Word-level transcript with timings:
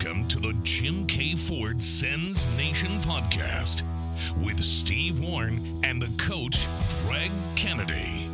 Welcome 0.00 0.28
to 0.28 0.38
the 0.38 0.52
Jim 0.62 1.08
Keay 1.08 1.34
Ford 1.34 1.82
Sens 1.82 2.46
Nation 2.56 3.00
podcast 3.00 3.82
with 4.44 4.62
Steve 4.62 5.18
Warren 5.18 5.80
and 5.82 6.00
the 6.00 6.06
coach, 6.22 6.68
Greg 7.02 7.32
Kennedy. 7.56 8.30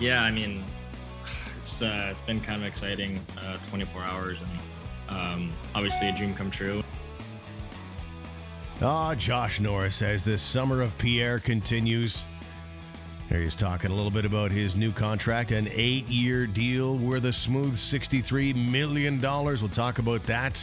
Yeah, 0.00 0.22
I 0.22 0.30
mean, 0.30 0.64
it's 1.58 1.82
uh, 1.82 2.08
it's 2.10 2.22
been 2.22 2.40
kind 2.40 2.62
of 2.62 2.66
exciting, 2.66 3.20
uh, 3.42 3.58
24 3.68 4.00
hours, 4.00 4.38
and 4.40 5.18
um, 5.18 5.50
obviously 5.74 6.08
a 6.08 6.16
dream 6.16 6.34
come 6.34 6.50
true. 6.50 6.82
Ah, 8.80 9.14
Josh 9.16 9.60
Norris 9.60 10.00
as 10.00 10.24
this 10.24 10.40
summer 10.40 10.80
of 10.80 10.96
Pierre 10.96 11.38
continues. 11.38 12.24
Here 13.32 13.40
he's 13.40 13.54
talking 13.54 13.90
a 13.90 13.94
little 13.94 14.10
bit 14.10 14.26
about 14.26 14.52
his 14.52 14.76
new 14.76 14.92
contract, 14.92 15.52
an 15.52 15.66
eight 15.72 16.06
year 16.06 16.46
deal 16.46 16.98
worth 16.98 17.24
a 17.24 17.32
smooth 17.32 17.76
$63 17.76 18.54
million. 18.70 19.18
We'll 19.22 19.70
talk 19.70 19.98
about 19.98 20.22
that. 20.24 20.62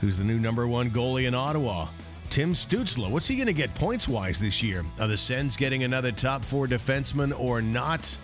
Who's 0.00 0.16
the 0.16 0.24
new 0.24 0.40
number 0.40 0.66
one 0.66 0.90
goalie 0.90 1.28
in 1.28 1.36
Ottawa? 1.36 1.86
Tim 2.30 2.52
Stützle. 2.52 3.08
What's 3.08 3.28
he 3.28 3.36
going 3.36 3.46
to 3.46 3.52
get 3.52 3.72
points 3.76 4.08
wise 4.08 4.40
this 4.40 4.60
year? 4.60 4.84
Are 4.98 5.06
the 5.06 5.16
Sens 5.16 5.56
getting 5.56 5.84
another 5.84 6.10
top 6.10 6.44
four 6.44 6.66
defenseman 6.66 7.32
or 7.38 7.62
not? 7.62 8.18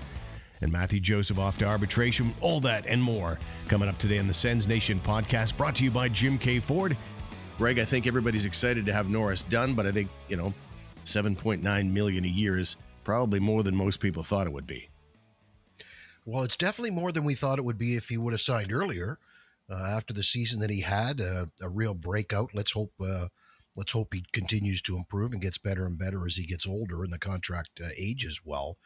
And 0.62 0.73
Matthew 0.73 0.98
Joseph 0.98 1.39
off 1.39 1.56
to 1.59 1.64
arbitration. 1.64 2.34
All 2.41 2.59
that 2.62 2.87
and 2.89 3.00
more 3.00 3.39
coming 3.69 3.89
up 3.89 3.98
today 3.98 4.19
on 4.19 4.27
the 4.27 4.34
Sens 4.34 4.66
Nation 4.66 5.00
podcast, 5.05 5.56
brought 5.56 5.77
to 5.77 5.84
you 5.84 5.92
by 5.92 6.09
Jim 6.09 6.39
Keay 6.39 6.59
Ford. 6.59 6.97
Greg, 7.56 7.78
I 7.78 7.84
think 7.84 8.09
everybody's 8.09 8.47
excited 8.47 8.84
to 8.87 8.92
have 8.92 9.09
Norris 9.09 9.45
done, 9.45 9.75
but 9.75 9.87
I 9.87 9.92
think, 9.92 10.09
you 10.28 10.37
know, 10.37 10.52
7.9 11.05 11.92
million 11.92 12.25
a 12.25 12.28
year 12.28 12.59
is 12.59 12.77
probably 13.11 13.41
more 13.41 13.64
than 13.64 13.75
most 13.75 13.98
people 13.98 14.22
thought 14.22 14.47
it 14.47 14.53
would 14.53 14.69
be. 14.69 14.89
Well, 16.25 16.44
it's 16.44 16.56
definitely 16.56 16.92
more 16.92 17.11
than 17.11 17.25
we 17.25 17.34
thought 17.34 17.58
it 17.58 17.64
would 17.64 17.77
be 17.77 17.97
if 17.97 18.08
he 18.08 18.16
would 18.16 18.33
have 18.33 18.41
signed 18.41 18.72
earlier. 18.72 19.19
Uh, 19.69 19.97
after 19.97 20.14
the 20.14 20.22
season 20.22 20.61
that 20.61 20.70
he 20.70 20.80
had, 20.80 21.20
uh, 21.20 21.47
a 21.61 21.69
real 21.69 21.92
breakout. 21.92 22.50
Let's 22.55 22.70
hope. 22.70 22.92
Uh, 23.05 23.27
let's 23.75 23.91
hope 23.91 24.14
he 24.14 24.25
continues 24.33 24.81
to 24.83 24.97
improve 24.97 25.33
and 25.33 25.42
gets 25.42 25.58
better 25.58 25.86
and 25.86 25.98
better 25.98 26.25
as 26.25 26.36
he 26.36 26.47
gets 26.47 26.69
older 26.69 27.03
and 27.03 27.12
the 27.12 27.19
contract 27.19 27.81
uh, 27.84 27.88
ages 27.98 28.42
well. 28.44 28.78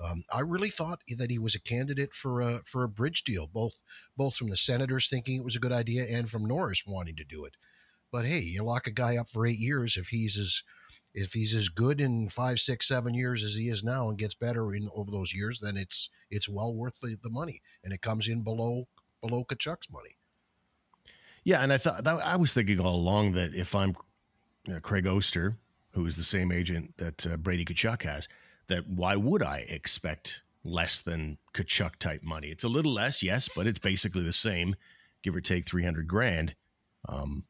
Um, 0.00 0.22
I 0.32 0.40
really 0.40 0.70
thought 0.70 1.00
that 1.18 1.30
he 1.32 1.40
was 1.40 1.56
a 1.56 1.60
candidate 1.60 2.14
for 2.14 2.40
a 2.40 2.60
for 2.64 2.84
a 2.84 2.88
bridge 2.88 3.24
deal, 3.24 3.48
both 3.48 3.72
both 4.16 4.36
from 4.36 4.48
the 4.48 4.56
Senators 4.56 5.08
thinking 5.08 5.36
it 5.36 5.44
was 5.44 5.56
a 5.56 5.60
good 5.60 5.72
idea 5.72 6.04
and 6.08 6.28
from 6.28 6.46
Norris 6.46 6.84
wanting 6.86 7.16
to 7.16 7.24
do 7.24 7.44
it. 7.46 7.56
But 8.12 8.26
hey, 8.26 8.42
you 8.42 8.62
lock 8.62 8.86
a 8.86 8.92
guy 8.92 9.16
up 9.16 9.28
for 9.28 9.44
eight 9.44 9.58
years 9.58 9.96
if 9.96 10.06
he's 10.06 10.38
as 10.38 10.62
if 11.14 11.32
he's 11.32 11.54
as 11.54 11.68
good 11.68 12.00
in 12.00 12.28
five, 12.28 12.58
six, 12.58 12.88
seven 12.88 13.14
years 13.14 13.44
as 13.44 13.54
he 13.54 13.68
is 13.68 13.84
now 13.84 14.08
and 14.08 14.18
gets 14.18 14.34
better 14.34 14.74
in 14.74 14.88
over 14.94 15.10
those 15.10 15.34
years, 15.34 15.60
then 15.60 15.76
it's 15.76 16.10
it's 16.30 16.48
well 16.48 16.74
worth 16.74 16.98
the, 17.00 17.16
the 17.22 17.30
money, 17.30 17.60
and 17.84 17.92
it 17.92 18.00
comes 18.00 18.28
in 18.28 18.42
below 18.42 18.86
below 19.20 19.44
Tkachuk's 19.44 19.90
money. 19.90 20.16
Yeah, 21.44 21.60
and 21.60 21.72
I 21.72 21.76
thought 21.76 22.06
I 22.06 22.36
was 22.36 22.54
thinking 22.54 22.80
all 22.80 22.96
along 22.96 23.32
that 23.32 23.54
if 23.54 23.74
I'm 23.74 23.94
you 24.66 24.74
know, 24.74 24.80
Craig 24.80 25.06
Oster, 25.06 25.56
who 25.92 26.06
is 26.06 26.16
the 26.16 26.22
same 26.22 26.52
agent 26.52 26.96
that 26.98 27.26
uh, 27.26 27.36
Brady 27.36 27.64
Tkachuk 27.64 28.02
has, 28.02 28.28
that 28.68 28.88
why 28.88 29.16
would 29.16 29.42
I 29.42 29.58
expect 29.68 30.42
less 30.64 31.02
than 31.02 31.38
Tkachuk 31.54 31.96
type 31.96 32.22
money? 32.22 32.48
It's 32.48 32.64
a 32.64 32.68
little 32.68 32.92
less, 32.92 33.22
yes, 33.22 33.48
but 33.54 33.66
it's 33.66 33.80
basically 33.80 34.22
the 34.22 34.32
same, 34.32 34.76
give 35.22 35.34
or 35.34 35.40
take 35.40 35.66
three 35.66 35.84
hundred 35.84 36.06
grand. 36.06 36.54
Um, 37.08 37.44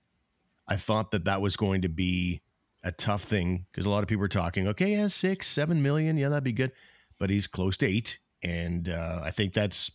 I 0.66 0.76
thought 0.76 1.10
that 1.10 1.24
that 1.24 1.42
was 1.42 1.56
going 1.56 1.82
to 1.82 1.88
be 1.88 2.41
a 2.84 2.92
tough 2.92 3.22
thing 3.22 3.66
because 3.70 3.86
a 3.86 3.91
lot 3.91 4.02
of 4.02 4.08
people 4.08 4.25
are 4.25 4.28
talking, 4.28 4.66
okay, 4.69 4.92
yeah, 4.92 5.06
six, 5.06 5.47
seven 5.47 5.83
million, 5.83 6.16
yeah, 6.16 6.28
that'd 6.28 6.44
be 6.44 6.52
good, 6.52 6.72
but 7.19 7.30
he's 7.30 7.47
close 7.47 7.77
to 7.78 7.86
eight, 7.86 8.19
and 8.42 8.88
uh, 8.88 9.20
I 9.22 9.30
think 9.30 9.53
that's 9.53 9.91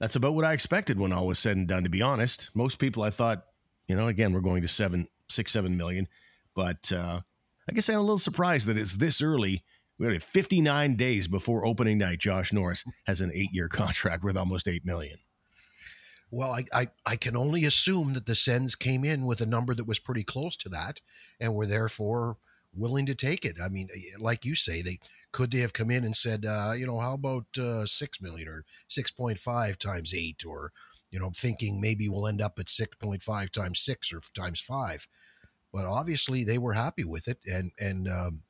that's 0.00 0.16
about 0.16 0.34
what 0.34 0.44
I 0.44 0.52
expected 0.52 0.98
when 0.98 1.12
all 1.12 1.26
was 1.26 1.38
said 1.38 1.56
and 1.56 1.68
done. 1.68 1.84
To 1.84 1.88
be 1.88 2.02
honest, 2.02 2.50
most 2.54 2.78
people 2.78 3.02
I 3.02 3.10
thought, 3.10 3.44
you 3.88 3.96
know, 3.96 4.08
again, 4.08 4.32
we're 4.32 4.40
going 4.40 4.62
to 4.62 4.68
seven, 4.68 5.06
six, 5.28 5.52
seven 5.52 5.76
million, 5.76 6.08
but 6.54 6.92
uh, 6.92 7.20
I 7.68 7.72
guess 7.72 7.88
I'm 7.88 7.96
a 7.96 8.00
little 8.00 8.18
surprised 8.18 8.66
that 8.68 8.76
it's 8.76 8.94
this 8.94 9.22
early. 9.22 9.64
We 9.98 10.12
have 10.12 10.24
59 10.24 10.96
days 10.96 11.28
before 11.28 11.64
opening 11.64 11.98
night. 11.98 12.18
Josh 12.18 12.52
Norris 12.52 12.84
has 13.06 13.20
an 13.20 13.30
eight-year 13.32 13.68
contract 13.72 14.24
worth 14.24 14.36
almost 14.36 14.68
eight 14.68 14.84
million. 14.84 15.18
Well, 16.34 16.50
I, 16.52 16.64
I, 16.72 16.88
I 17.06 17.16
can 17.16 17.36
only 17.36 17.64
assume 17.64 18.14
that 18.14 18.26
the 18.26 18.34
Sens 18.34 18.74
came 18.74 19.04
in 19.04 19.24
with 19.24 19.40
a 19.40 19.46
number 19.46 19.72
that 19.72 19.86
was 19.86 20.00
pretty 20.00 20.24
close 20.24 20.56
to 20.58 20.68
that 20.70 21.00
and 21.38 21.54
were 21.54 21.66
therefore 21.66 22.38
willing 22.74 23.06
to 23.06 23.14
take 23.14 23.44
it. 23.44 23.56
I 23.64 23.68
mean, 23.68 23.88
eh, 23.94 24.16
like 24.18 24.44
you 24.44 24.56
say, 24.56 24.82
they 24.82 24.98
could 25.30 25.52
they 25.52 25.60
have 25.60 25.72
come 25.72 25.92
in 25.92 26.02
and 26.04 26.16
said, 26.16 26.44
uh, 26.44 26.72
you 26.76 26.88
know, 26.88 26.98
how 26.98 27.14
about 27.14 27.46
uh, 27.56 27.86
six 27.86 28.20
million 28.20 28.48
or 28.48 28.64
six 28.88 29.12
point 29.12 29.38
five 29.38 29.78
times 29.78 30.12
eight, 30.12 30.44
or 30.44 30.72
you 31.12 31.20
know, 31.20 31.30
thinking 31.36 31.80
maybe 31.80 32.08
we'll 32.08 32.26
end 32.26 32.42
up 32.42 32.58
at 32.58 32.68
six 32.68 32.96
point 32.96 33.22
five 33.22 33.52
times 33.52 33.78
six 33.78 34.12
or 34.12 34.20
times 34.34 34.58
five. 34.58 35.06
But 35.72 35.84
obviously, 35.86 36.42
they 36.42 36.58
were 36.58 36.72
happy 36.74 37.04
with 37.04 37.28
it, 37.28 37.38
and 37.46 37.70
and 37.78 38.08
um, 38.08 38.42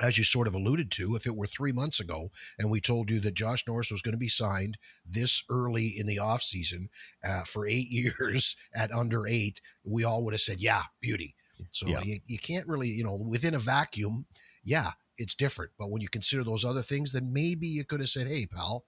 as 0.00 0.18
you 0.18 0.24
sort 0.24 0.48
of 0.48 0.54
alluded 0.54 0.90
to, 0.92 1.16
if 1.16 1.26
it 1.26 1.36
were 1.36 1.46
three 1.46 1.72
months 1.72 2.00
ago 2.00 2.30
and 2.58 2.70
we 2.70 2.80
told 2.80 3.10
you 3.10 3.20
that 3.20 3.34
Josh 3.34 3.66
Norris 3.66 3.90
was 3.90 4.02
going 4.02 4.12
to 4.12 4.18
be 4.18 4.28
signed 4.28 4.76
this 5.04 5.42
early 5.50 5.94
in 5.96 6.06
the 6.06 6.16
offseason 6.16 6.88
uh, 7.24 7.42
for 7.44 7.66
eight 7.66 7.88
years 7.90 8.56
at 8.74 8.92
under 8.92 9.26
eight, 9.26 9.60
we 9.84 10.04
all 10.04 10.24
would 10.24 10.34
have 10.34 10.40
said, 10.40 10.60
yeah, 10.60 10.82
beauty. 11.00 11.34
So 11.70 11.86
yeah. 11.86 12.00
you, 12.02 12.18
you 12.26 12.38
can't 12.38 12.66
really, 12.66 12.88
you 12.88 13.04
know, 13.04 13.14
within 13.14 13.54
a 13.54 13.58
vacuum, 13.58 14.26
yeah, 14.64 14.90
it's 15.16 15.34
different. 15.34 15.72
But 15.78 15.90
when 15.90 16.02
you 16.02 16.08
consider 16.08 16.44
those 16.44 16.64
other 16.64 16.82
things, 16.82 17.12
then 17.12 17.32
maybe 17.32 17.66
you 17.66 17.84
could 17.84 18.00
have 18.00 18.10
said, 18.10 18.26
hey, 18.26 18.46
pal, 18.46 18.84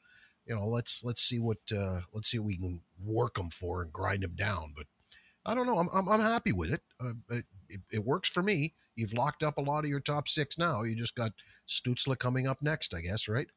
you 0.46 0.54
know, 0.54 0.66
let's 0.66 1.04
let's 1.04 1.22
see 1.22 1.38
what 1.38 1.58
uh, 1.76 2.00
let's 2.12 2.30
see 2.30 2.38
what 2.38 2.46
we 2.46 2.56
can 2.56 2.80
work 3.02 3.34
them 3.34 3.50
for 3.50 3.82
and 3.82 3.92
grind 3.92 4.22
them 4.22 4.34
down. 4.34 4.72
But 4.74 4.86
I 5.44 5.54
don't 5.54 5.66
know. 5.66 5.78
I'm 5.78 5.88
I'm, 5.92 6.08
I'm 6.08 6.20
happy 6.20 6.52
with 6.52 6.72
it. 6.72 6.80
Uh, 7.00 7.40
it, 7.68 7.80
it. 7.90 8.04
works 8.04 8.28
for 8.28 8.42
me. 8.42 8.74
You've 8.96 9.12
locked 9.12 9.42
up 9.42 9.58
a 9.58 9.62
lot 9.62 9.84
of 9.84 9.90
your 9.90 10.00
top 10.00 10.28
six 10.28 10.58
now. 10.58 10.82
You 10.82 10.94
just 10.96 11.14
got 11.14 11.32
Stützle 11.68 12.18
coming 12.18 12.46
up 12.46 12.58
next, 12.62 12.94
I 12.94 13.00
guess, 13.00 13.28
right? 13.28 13.48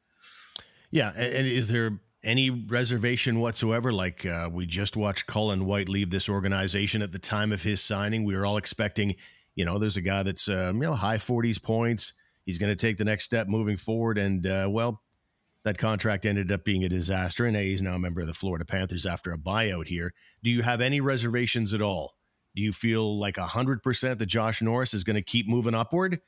Yeah. 0.90 1.12
And 1.16 1.46
is 1.46 1.68
there 1.68 2.00
any 2.24 2.50
reservation 2.50 3.40
whatsoever? 3.40 3.92
Like 3.92 4.26
uh, 4.26 4.48
we 4.52 4.66
just 4.66 4.96
watched 4.96 5.26
Colin 5.26 5.64
White 5.64 5.88
leave 5.88 6.10
this 6.10 6.28
organization 6.28 7.02
at 7.02 7.12
the 7.12 7.18
time 7.18 7.52
of 7.52 7.62
his 7.62 7.80
signing. 7.80 8.24
We 8.24 8.36
were 8.36 8.46
all 8.46 8.56
expecting, 8.56 9.16
you 9.54 9.64
know, 9.64 9.78
there's 9.78 9.96
a 9.96 10.02
guy 10.02 10.22
that's 10.22 10.48
um, 10.48 10.76
you 10.76 10.88
know 10.88 10.94
high 10.94 11.16
40s 11.16 11.62
points. 11.62 12.12
He's 12.44 12.58
going 12.58 12.70
to 12.70 12.76
take 12.76 12.96
the 12.96 13.04
next 13.04 13.24
step 13.24 13.46
moving 13.46 13.76
forward, 13.76 14.18
and 14.18 14.44
uh, 14.46 14.66
well, 14.68 15.00
that 15.64 15.78
contract 15.78 16.26
ended 16.26 16.50
up 16.50 16.64
being 16.64 16.82
a 16.82 16.88
disaster, 16.88 17.46
and 17.46 17.56
he's 17.56 17.82
now 17.82 17.94
a 17.94 17.98
member 17.98 18.20
of 18.20 18.26
the 18.26 18.32
Florida 18.32 18.64
Panthers 18.64 19.06
after 19.06 19.30
a 19.30 19.38
buyout 19.38 19.86
here. 19.86 20.12
Do 20.42 20.50
you 20.50 20.62
have 20.62 20.80
any 20.80 21.00
reservations 21.00 21.72
at 21.72 21.80
all? 21.80 22.14
Do 22.54 22.62
you 22.62 22.72
feel 22.72 23.18
like 23.18 23.36
100% 23.36 24.18
that 24.18 24.26
Josh 24.26 24.60
Norris 24.60 24.94
is 24.94 25.04
going 25.04 25.16
to 25.16 25.22
keep 25.22 25.48
moving 25.48 25.74
upward? 25.74 26.20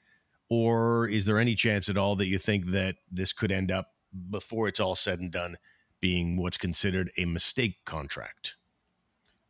Or 0.50 1.08
is 1.08 1.26
there 1.26 1.38
any 1.38 1.54
chance 1.54 1.88
at 1.88 1.96
all 1.96 2.16
that 2.16 2.28
you 2.28 2.38
think 2.38 2.66
that 2.66 2.96
this 3.10 3.32
could 3.32 3.50
end 3.50 3.70
up, 3.70 3.88
before 4.30 4.68
it's 4.68 4.80
all 4.80 4.94
said 4.94 5.20
and 5.20 5.30
done, 5.30 5.56
being 6.00 6.36
what's 6.36 6.58
considered 6.58 7.10
a 7.16 7.24
mistake 7.24 7.78
contract? 7.84 8.56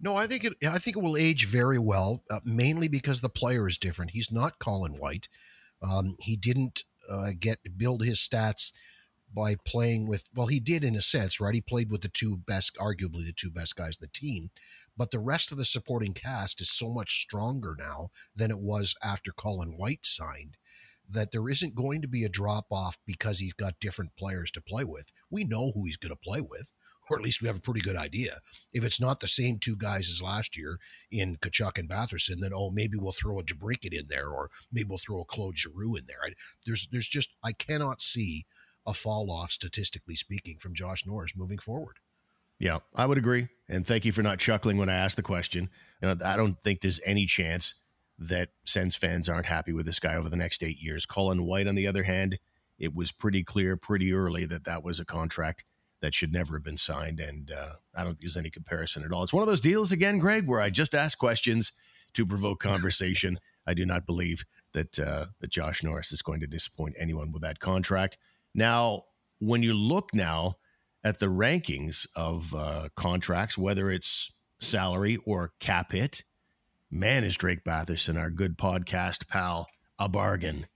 No, 0.00 0.16
I 0.16 0.26
think 0.26 0.44
it. 0.44 0.52
I 0.68 0.78
think 0.78 0.96
it 0.96 1.02
will 1.02 1.16
age 1.16 1.46
very 1.46 1.78
well, 1.78 2.22
uh, 2.30 2.40
mainly 2.44 2.88
because 2.88 3.20
the 3.20 3.28
player 3.28 3.66
is 3.68 3.78
different. 3.78 4.10
He's 4.10 4.30
not 4.30 4.58
Colin 4.58 4.94
White. 4.94 5.28
Um, 5.82 6.16
he 6.20 6.36
didn't 6.36 6.84
uh, 7.08 7.30
get 7.38 7.58
build 7.76 8.04
his 8.04 8.18
stats 8.18 8.72
by 9.34 9.56
playing 9.66 10.06
with 10.06 10.24
well 10.34 10.46
he 10.46 10.60
did 10.60 10.84
in 10.84 10.96
a 10.96 11.02
sense 11.02 11.40
right 11.40 11.54
he 11.54 11.60
played 11.60 11.90
with 11.90 12.02
the 12.02 12.08
two 12.08 12.36
best 12.46 12.76
arguably 12.76 13.24
the 13.24 13.34
two 13.36 13.50
best 13.50 13.76
guys 13.76 13.96
in 14.00 14.02
the 14.06 14.18
team 14.18 14.50
but 14.96 15.10
the 15.10 15.18
rest 15.18 15.50
of 15.50 15.58
the 15.58 15.64
supporting 15.64 16.12
cast 16.12 16.60
is 16.60 16.70
so 16.70 16.88
much 16.88 17.22
stronger 17.22 17.76
now 17.78 18.08
than 18.34 18.50
it 18.50 18.58
was 18.58 18.94
after 19.02 19.32
Colin 19.32 19.76
White 19.76 20.04
signed 20.06 20.56
that 21.08 21.32
there 21.32 21.48
isn't 21.48 21.74
going 21.74 22.00
to 22.00 22.08
be 22.08 22.24
a 22.24 22.28
drop 22.28 22.66
off 22.70 22.96
because 23.06 23.38
he's 23.38 23.52
got 23.52 23.78
different 23.80 24.16
players 24.16 24.50
to 24.52 24.60
play 24.60 24.84
with 24.84 25.10
we 25.30 25.44
know 25.44 25.72
who 25.72 25.84
he's 25.84 25.96
going 25.96 26.14
to 26.14 26.16
play 26.16 26.40
with 26.40 26.72
or 27.10 27.16
at 27.18 27.22
least 27.22 27.42
we 27.42 27.48
have 27.48 27.56
a 27.56 27.60
pretty 27.60 27.80
good 27.80 27.96
idea. 27.96 28.38
If 28.72 28.84
it's 28.84 29.00
not 29.00 29.20
the 29.20 29.28
same 29.28 29.58
two 29.58 29.76
guys 29.76 30.08
as 30.08 30.22
last 30.22 30.56
year 30.56 30.78
in 31.10 31.36
Tkachuk 31.36 31.78
and 31.78 31.88
Batherson, 31.88 32.40
then 32.40 32.52
oh 32.54 32.70
maybe 32.70 32.96
we'll 32.96 33.12
throw 33.12 33.38
a 33.38 33.44
DeBrincat 33.44 33.92
in 33.92 34.06
there, 34.08 34.28
or 34.28 34.50
maybe 34.72 34.88
we'll 34.88 34.98
throw 34.98 35.20
a 35.20 35.24
Claude 35.26 35.58
Giroux 35.58 35.96
in 35.96 36.06
there. 36.06 36.20
I, 36.24 36.30
there's 36.66 36.88
there's 36.88 37.08
just 37.08 37.36
I 37.44 37.52
cannot 37.52 38.00
see 38.00 38.46
a 38.86 38.94
fall 38.94 39.30
off, 39.30 39.50
statistically 39.50 40.16
speaking, 40.16 40.58
from 40.58 40.74
Josh 40.74 41.06
Norris 41.06 41.32
moving 41.36 41.58
forward. 41.58 41.96
Yeah, 42.58 42.78
I 42.94 43.06
would 43.06 43.18
agree. 43.18 43.48
And 43.68 43.86
thank 43.86 44.04
you 44.04 44.12
for 44.12 44.22
not 44.22 44.38
chuckling 44.38 44.78
when 44.78 44.88
I 44.88 44.94
asked 44.94 45.16
the 45.16 45.22
question. 45.22 45.68
You 46.00 46.08
know, 46.08 46.16
I 46.24 46.36
don't 46.36 46.60
think 46.60 46.80
there's 46.80 47.00
any 47.04 47.26
chance 47.26 47.74
that 48.18 48.50
Sens 48.64 48.94
fans 48.94 49.28
aren't 49.28 49.46
happy 49.46 49.72
with 49.72 49.86
this 49.86 49.98
guy 49.98 50.14
over 50.14 50.28
the 50.28 50.36
next 50.36 50.62
eight 50.62 50.80
years. 50.80 51.06
Colin 51.06 51.44
White, 51.44 51.66
on 51.66 51.74
the 51.74 51.86
other 51.86 52.04
hand, 52.04 52.38
it 52.78 52.94
was 52.94 53.12
pretty 53.12 53.42
clear 53.42 53.76
pretty 53.76 54.12
early 54.12 54.44
that 54.46 54.64
that 54.64 54.84
was 54.84 55.00
a 55.00 55.04
contract 55.04 55.64
that 56.00 56.14
should 56.14 56.32
never 56.32 56.54
have 56.54 56.62
been 56.62 56.76
signed. 56.76 57.18
And 57.18 57.50
uh, 57.50 57.74
I 57.94 58.04
don't 58.04 58.12
think 58.12 58.20
there's 58.20 58.36
any 58.36 58.50
comparison 58.50 59.04
at 59.04 59.12
all. 59.12 59.22
It's 59.22 59.32
one 59.32 59.42
of 59.42 59.48
those 59.48 59.60
deals, 59.60 59.90
again, 59.90 60.18
Greg, 60.18 60.46
where 60.46 60.60
I 60.60 60.70
just 60.70 60.94
ask 60.94 61.18
questions 61.18 61.72
to 62.12 62.26
provoke 62.26 62.60
conversation. 62.62 63.38
I 63.66 63.74
do 63.74 63.86
not 63.86 64.06
believe 64.06 64.44
that 64.72 64.98
uh, 64.98 65.26
that 65.40 65.50
Josh 65.50 65.82
Norris 65.82 66.12
is 66.12 66.22
going 66.22 66.40
to 66.40 66.46
disappoint 66.46 66.94
anyone 66.98 67.32
with 67.32 67.42
that 67.42 67.58
contract. 67.58 68.18
Now, 68.54 69.04
when 69.38 69.62
you 69.62 69.74
look 69.74 70.14
now 70.14 70.56
at 71.02 71.18
the 71.18 71.26
rankings 71.26 72.06
of 72.14 72.54
uh, 72.54 72.88
contracts, 72.96 73.58
whether 73.58 73.90
it's 73.90 74.32
salary 74.60 75.18
or 75.26 75.52
cap 75.60 75.92
hit, 75.92 76.22
man, 76.90 77.24
is 77.24 77.36
Drake 77.36 77.64
Batherson, 77.64 78.18
our 78.18 78.30
good 78.30 78.56
podcast 78.56 79.28
pal, 79.28 79.66
a 79.98 80.08
bargain. 80.08 80.66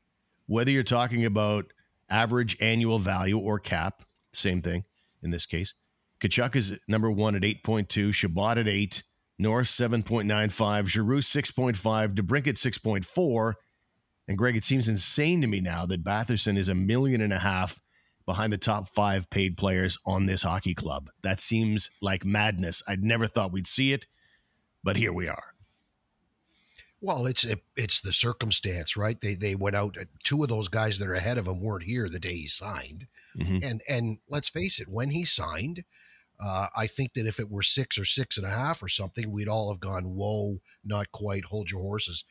Whether 0.47 0.71
you're 0.71 0.83
talking 0.83 1.25
about 1.25 1.73
average 2.11 2.57
annual 2.61 2.99
value 2.99 3.39
or 3.39 3.59
cap, 3.59 4.03
same 4.33 4.61
thing 4.61 4.85
in 5.23 5.31
this 5.31 5.47
case. 5.47 5.75
Tkachuk 6.21 6.57
is 6.57 6.79
number 6.89 7.11
one 7.11 7.37
at 7.37 7.43
8.2, 7.43 8.13
Chabot 8.13 8.59
at 8.59 8.67
8, 8.67 9.03
Norris 9.39 9.71
7.95, 9.79 10.87
Giroux 10.87 11.21
6.5, 11.21 12.15
DeBrincat 12.15 12.55
6.4. 12.55 13.53
And 14.29 14.37
Greg, 14.37 14.57
it 14.57 14.65
seems 14.65 14.89
insane 14.89 15.41
to 15.41 15.47
me 15.47 15.61
now 15.61 15.87
that 15.87 16.05
Batherson 16.05 16.59
is 16.59 16.69
a 16.69 16.75
million 16.75 17.23
and 17.23 17.33
a 17.33 17.39
half 17.39 17.81
behind 18.27 18.53
the 18.53 18.59
top 18.59 18.87
five 18.89 19.31
paid 19.31 19.57
players 19.57 19.97
on 20.05 20.27
this 20.27 20.43
hockey 20.43 20.75
club. 20.75 21.09
That 21.23 21.41
seems 21.41 21.89
like 22.03 22.27
madness. 22.27 22.83
I'd 22.87 23.03
never 23.03 23.27
thought 23.27 23.53
we'd 23.53 23.67
see 23.67 23.95
it, 23.95 24.07
but 24.85 24.99
here 24.99 25.15
we 25.15 25.29
are. 25.29 25.55
Well, 27.01 27.27
it's 27.27 27.45
it, 27.45 27.63
it's 27.77 28.01
the 28.01 28.13
circumstance, 28.13 28.97
right? 28.97 29.19
They 29.21 29.35
they 29.35 29.55
went 29.55 29.77
out. 29.77 29.97
Two 30.25 30.43
of 30.43 30.49
those 30.49 30.69
guys 30.69 30.99
that 30.99 31.09
are 31.09 31.15
ahead 31.15 31.39
of 31.39 31.47
him 31.47 31.61
weren't 31.61 31.85
here 31.85 32.09
the 32.09 32.19
day 32.19 32.35
he 32.35 32.49
signed, 32.49 33.07
mm-hmm. 33.39 33.59
and 33.63 33.81
and 33.89 34.19
let's 34.29 34.49
face 34.49 34.81
it, 34.81 34.89
when 34.89 35.09
he 35.09 35.25
signed, 35.25 35.85
uh, 36.41 36.67
I 36.77 36.89
think 36.89 37.15
that 37.15 37.27
if 37.27 37.39
it 37.39 37.51
were 37.51 37.63
six 37.63 37.99
or 37.99 38.05
six 38.05 38.37
and 38.37 38.45
a 38.45 38.51
half 38.51 38.83
or 38.83 38.89
something, 38.89 39.31
we'd 39.31 39.49
all 39.49 39.73
have 39.73 39.81
gone, 39.81 40.17
"Whoa, 40.17 40.59
not 40.85 41.13
quite. 41.13 41.45
Hold 41.45 41.71
your 41.71 41.83
horses." 41.83 42.25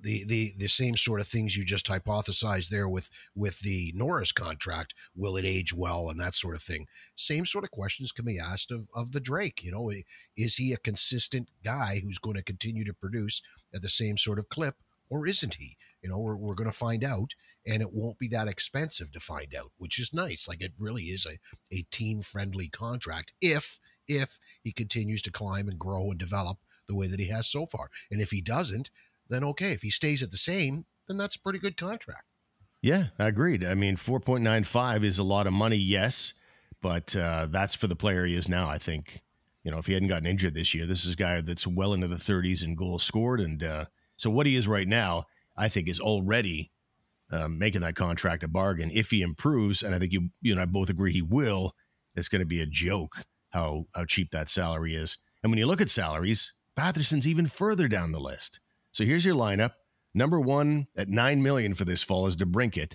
The 0.00 0.24
the 0.24 0.52
the 0.56 0.68
same 0.68 0.96
sort 0.96 1.20
of 1.20 1.26
things 1.26 1.56
you 1.56 1.64
just 1.64 1.86
hypothesized 1.86 2.68
there 2.68 2.88
with 2.88 3.10
with 3.34 3.60
the 3.60 3.92
Norris 3.94 4.32
contract. 4.32 4.94
Will 5.14 5.36
it 5.36 5.44
age 5.44 5.72
well 5.72 6.08
and 6.08 6.20
that 6.20 6.34
sort 6.34 6.56
of 6.56 6.62
thing? 6.62 6.86
Same 7.16 7.46
sort 7.46 7.64
of 7.64 7.70
questions 7.70 8.12
can 8.12 8.24
be 8.24 8.38
asked 8.38 8.70
of 8.70 8.88
of 8.94 9.12
the 9.12 9.20
Drake. 9.20 9.62
You 9.62 9.72
know, 9.72 9.90
is 10.36 10.56
he 10.56 10.72
a 10.72 10.78
consistent 10.78 11.48
guy 11.64 12.00
who's 12.02 12.18
going 12.18 12.36
to 12.36 12.42
continue 12.42 12.84
to 12.84 12.94
produce 12.94 13.42
at 13.74 13.82
the 13.82 13.88
same 13.88 14.16
sort 14.16 14.38
of 14.38 14.48
clip? 14.48 14.76
Or 15.08 15.24
isn't 15.26 15.54
he? 15.54 15.76
You 16.02 16.08
know, 16.08 16.18
we're, 16.18 16.34
we're 16.34 16.56
going 16.56 16.68
to 16.68 16.76
find 16.76 17.04
out, 17.04 17.30
and 17.64 17.80
it 17.80 17.92
won't 17.92 18.18
be 18.18 18.26
that 18.28 18.48
expensive 18.48 19.12
to 19.12 19.20
find 19.20 19.54
out, 19.54 19.70
which 19.78 20.00
is 20.00 20.12
nice. 20.12 20.48
Like 20.48 20.60
it 20.60 20.72
really 20.80 21.04
is 21.04 21.26
a, 21.26 21.38
a 21.76 21.82
team 21.92 22.20
friendly 22.22 22.68
contract 22.68 23.32
if 23.40 23.78
if 24.08 24.38
he 24.62 24.72
continues 24.72 25.22
to 25.22 25.30
climb 25.30 25.68
and 25.68 25.78
grow 25.78 26.10
and 26.10 26.18
develop 26.18 26.58
the 26.88 26.94
way 26.94 27.06
that 27.06 27.20
he 27.20 27.26
has 27.26 27.46
so 27.46 27.66
far. 27.66 27.88
And 28.10 28.20
if 28.20 28.30
he 28.30 28.40
doesn't, 28.40 28.90
then 29.28 29.44
okay. 29.44 29.72
If 29.72 29.82
he 29.82 29.90
stays 29.90 30.22
at 30.22 30.30
the 30.30 30.36
same, 30.36 30.86
then 31.08 31.16
that's 31.16 31.36
a 31.36 31.40
pretty 31.40 31.58
good 31.58 31.76
contract. 31.76 32.24
Yeah, 32.82 33.06
I 33.18 33.26
agreed. 33.26 33.64
I 33.64 33.74
mean, 33.74 33.96
4.95 33.96 35.02
is 35.02 35.18
a 35.18 35.24
lot 35.24 35.46
of 35.46 35.52
money, 35.52 35.76
yes, 35.76 36.34
but 36.80 37.16
uh, 37.16 37.46
that's 37.50 37.74
for 37.74 37.86
the 37.86 37.96
player 37.96 38.26
he 38.26 38.34
is 38.34 38.48
now. 38.48 38.68
I 38.68 38.78
think, 38.78 39.22
you 39.64 39.70
know, 39.70 39.78
if 39.78 39.86
he 39.86 39.94
hadn't 39.94 40.08
gotten 40.08 40.26
injured 40.26 40.54
this 40.54 40.74
year, 40.74 40.86
this 40.86 41.04
is 41.04 41.14
a 41.14 41.16
guy 41.16 41.40
that's 41.40 41.66
well 41.66 41.94
into 41.94 42.08
the 42.08 42.16
30s 42.16 42.62
in 42.62 42.74
goals 42.74 43.02
scored. 43.02 43.40
And 43.40 43.62
uh, 43.62 43.84
so 44.16 44.30
what 44.30 44.46
he 44.46 44.56
is 44.56 44.68
right 44.68 44.86
now, 44.86 45.24
I 45.56 45.68
think, 45.68 45.88
is 45.88 46.00
already 46.00 46.70
um, 47.32 47.58
making 47.58 47.80
that 47.80 47.96
contract 47.96 48.44
a 48.44 48.48
bargain. 48.48 48.90
If 48.92 49.10
he 49.10 49.22
improves, 49.22 49.82
and 49.82 49.94
I 49.94 49.98
think 49.98 50.12
you, 50.12 50.30
you 50.40 50.52
and 50.52 50.60
I 50.60 50.66
both 50.66 50.90
agree 50.90 51.12
he 51.12 51.22
will, 51.22 51.74
it's 52.14 52.28
going 52.28 52.40
to 52.40 52.46
be 52.46 52.60
a 52.60 52.66
joke 52.66 53.24
how, 53.50 53.86
how 53.94 54.04
cheap 54.04 54.30
that 54.30 54.48
salary 54.48 54.94
is. 54.94 55.18
And 55.42 55.50
when 55.50 55.58
you 55.58 55.66
look 55.66 55.80
at 55.80 55.90
salaries, 55.90 56.52
Batherson's 56.76 57.26
even 57.26 57.46
further 57.46 57.88
down 57.88 58.12
the 58.12 58.20
list. 58.20 58.60
So 58.96 59.04
here's 59.04 59.26
your 59.26 59.34
lineup. 59.34 59.72
Number 60.14 60.40
one 60.40 60.86
at 60.96 61.10
nine 61.10 61.42
million 61.42 61.74
for 61.74 61.84
this 61.84 62.02
fall 62.02 62.26
is 62.26 62.34
DeBrincat. 62.34 62.94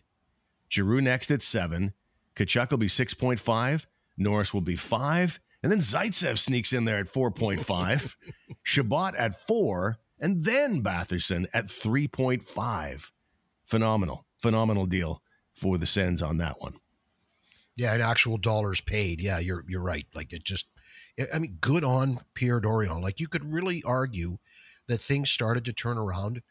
Giroux 0.68 1.00
next 1.00 1.30
at 1.30 1.44
seven. 1.44 1.94
Tkachuk 2.36 2.72
will 2.72 2.80
be 2.80 2.88
six 2.88 3.14
point 3.14 3.40
five. 3.40 3.86
Norris 4.18 4.52
will 4.52 4.62
be 4.62 4.76
five, 4.76 5.40
and 5.62 5.72
then 5.72 5.78
Zaitsev 5.78 6.40
sneaks 6.40 6.74
in 6.74 6.86
there 6.86 6.98
at 6.98 7.08
four 7.08 7.30
point 7.30 7.64
five. 7.64 8.18
Chabot 8.64 9.14
at 9.16 9.36
four, 9.36 10.00
and 10.20 10.44
then 10.44 10.82
Batherson 10.82 11.46
at 11.54 11.70
three 11.70 12.08
point 12.08 12.46
five. 12.48 13.12
Phenomenal, 13.64 14.26
phenomenal 14.40 14.88
deal 14.88 15.22
for 15.54 15.78
the 15.78 15.86
Sens 15.86 16.24
on 16.24 16.38
that 16.38 16.60
one. 16.62 16.78
Yeah, 17.76 17.94
and 17.94 18.02
actual 18.02 18.38
dollars 18.38 18.82
paid. 18.82 19.22
Yeah, 19.22 19.38
you're 19.38 19.64
you're 19.68 19.84
right. 19.84 20.08
Like 20.16 20.34
it 20.34 20.44
just, 20.44 20.66
I 21.32 21.38
mean, 21.38 21.60
good 21.62 21.84
on 21.84 22.18
Pierre 22.34 22.60
Dorion. 22.60 23.04
Like 23.04 23.20
you 23.20 23.28
could 23.28 23.54
really 23.54 23.84
argue 23.86 24.40
that 24.88 25.00
things 25.00 25.30
started 25.30 25.66
to 25.66 25.74
turn 25.74 25.98
around 25.98 26.42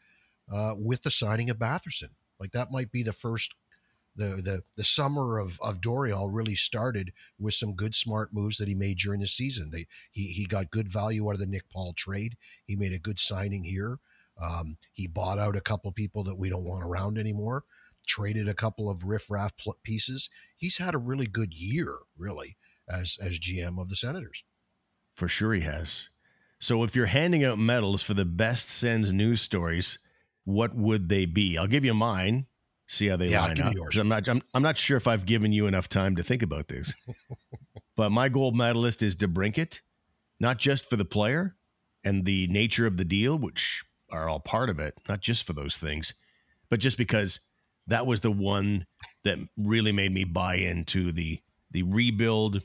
uh, 0.51 0.75
with 0.77 1.03
the 1.03 1.11
signing 1.11 1.49
of 1.49 1.57
Batherson. 1.57 2.09
Like 2.39 2.51
that 2.51 2.71
might 2.71 2.91
be 2.91 3.03
the 3.03 3.13
first, 3.13 3.53
the 4.15 4.41
the 4.43 4.63
the 4.75 4.83
summer 4.83 5.37
of 5.37 5.59
of 5.61 5.79
Dorion 5.79 6.33
really 6.33 6.55
started 6.55 7.13
with 7.39 7.53
some 7.53 7.75
good 7.75 7.95
smart 7.95 8.33
moves 8.33 8.57
that 8.57 8.67
he 8.67 8.75
made 8.75 8.97
during 8.97 9.21
the 9.21 9.27
season. 9.27 9.69
They 9.71 9.85
he 10.11 10.27
he 10.27 10.45
got 10.45 10.71
good 10.71 10.91
value 10.91 11.27
out 11.27 11.35
of 11.35 11.39
the 11.39 11.45
Nick 11.45 11.69
Paul 11.69 11.93
trade. 11.93 12.35
He 12.65 12.75
made 12.75 12.93
a 12.93 12.99
good 12.99 13.19
signing 13.19 13.63
here. 13.63 13.99
Um, 14.41 14.77
he 14.91 15.07
bought 15.07 15.39
out 15.39 15.55
a 15.55 15.61
couple 15.61 15.91
people 15.91 16.23
that 16.23 16.37
we 16.37 16.49
don't 16.49 16.65
want 16.65 16.83
around 16.83 17.17
anymore. 17.17 17.63
Traded 18.07 18.47
a 18.47 18.55
couple 18.55 18.89
of 18.89 19.03
riffraff 19.03 19.51
pieces. 19.83 20.29
He's 20.57 20.77
had 20.77 20.95
a 20.95 20.99
really 20.99 21.27
good 21.27 21.53
year, 21.53 21.99
really, 22.17 22.57
as 22.89 23.17
as 23.21 23.39
GM 23.39 23.79
of 23.79 23.89
the 23.89 23.95
Senators. 23.95 24.43
For 25.15 25.27
sure, 25.27 25.53
he 25.53 25.61
has. 25.61 26.09
So 26.61 26.83
if 26.83 26.95
you're 26.95 27.07
handing 27.07 27.43
out 27.43 27.57
medals 27.57 28.03
for 28.03 28.13
the 28.13 28.23
best 28.23 28.69
Sens 28.69 29.11
news 29.11 29.41
stories, 29.41 29.97
what 30.45 30.75
would 30.75 31.09
they 31.09 31.25
be? 31.25 31.57
I'll 31.57 31.65
give 31.65 31.83
you 31.83 31.95
mine. 31.95 32.45
See 32.87 33.07
how 33.07 33.17
they 33.17 33.29
yeah, 33.29 33.47
line 33.47 33.61
up. 33.61 33.73
I'm 33.95 34.07
not. 34.07 34.27
I'm, 34.27 34.43
I'm 34.53 34.61
not 34.61 34.77
sure 34.77 34.95
if 34.95 35.07
I've 35.07 35.25
given 35.25 35.51
you 35.51 35.65
enough 35.65 35.89
time 35.89 36.15
to 36.17 36.23
think 36.23 36.43
about 36.43 36.67
this. 36.67 36.93
but 37.97 38.11
my 38.11 38.29
gold 38.29 38.55
medalist 38.55 39.01
is 39.01 39.15
DeBrincat, 39.15 39.81
not 40.39 40.59
just 40.59 40.87
for 40.87 40.97
the 40.97 41.05
player 41.05 41.55
and 42.03 42.25
the 42.25 42.47
nature 42.47 42.85
of 42.85 42.97
the 42.97 43.05
deal, 43.05 43.39
which 43.39 43.83
are 44.11 44.29
all 44.29 44.39
part 44.39 44.69
of 44.69 44.79
it, 44.79 44.93
not 45.09 45.21
just 45.21 45.43
for 45.43 45.53
those 45.53 45.77
things, 45.77 46.13
but 46.69 46.79
just 46.79 46.97
because 46.97 47.39
that 47.87 48.05
was 48.05 48.19
the 48.19 48.31
one 48.31 48.85
that 49.23 49.39
really 49.57 49.91
made 49.91 50.11
me 50.11 50.25
buy 50.25 50.55
into 50.55 51.11
the 51.11 51.39
the 51.71 51.81
rebuild 51.83 52.61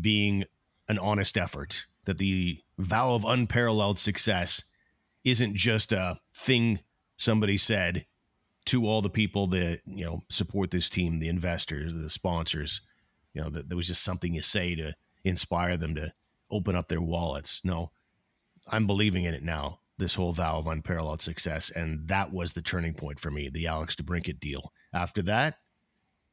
being 0.00 0.44
an 0.88 0.98
honest 0.98 1.38
effort 1.38 1.86
that 2.08 2.16
the 2.16 2.58
vow 2.78 3.12
of 3.12 3.22
unparalleled 3.26 3.98
success 3.98 4.62
isn't 5.24 5.54
just 5.54 5.92
a 5.92 6.18
thing 6.34 6.80
somebody 7.18 7.58
said 7.58 8.06
to 8.64 8.86
all 8.86 9.02
the 9.02 9.10
people 9.10 9.46
that 9.46 9.80
you 9.84 10.06
know 10.06 10.22
support 10.30 10.70
this 10.70 10.88
team 10.88 11.18
the 11.18 11.28
investors 11.28 11.94
the 11.94 12.08
sponsors 12.08 12.80
you 13.34 13.42
know 13.42 13.50
that 13.50 13.68
there 13.68 13.76
was 13.76 13.88
just 13.88 14.02
something 14.02 14.32
you 14.32 14.40
say 14.40 14.74
to 14.74 14.94
inspire 15.22 15.76
them 15.76 15.94
to 15.94 16.10
open 16.50 16.74
up 16.74 16.88
their 16.88 17.02
wallets. 17.02 17.60
No 17.62 17.90
i'm 18.68 18.86
believing 18.86 19.24
in 19.24 19.34
it 19.34 19.42
now 19.42 19.80
this 19.98 20.14
whole 20.14 20.32
vow 20.32 20.56
of 20.56 20.66
unparalleled 20.66 21.20
success 21.20 21.68
and 21.68 22.08
that 22.08 22.32
was 22.32 22.54
the 22.54 22.62
turning 22.62 22.94
point 22.94 23.20
for 23.20 23.30
me 23.30 23.50
the 23.50 23.66
alex 23.66 23.94
debrincat 23.94 24.40
deal. 24.40 24.72
After 24.94 25.20
that 25.22 25.58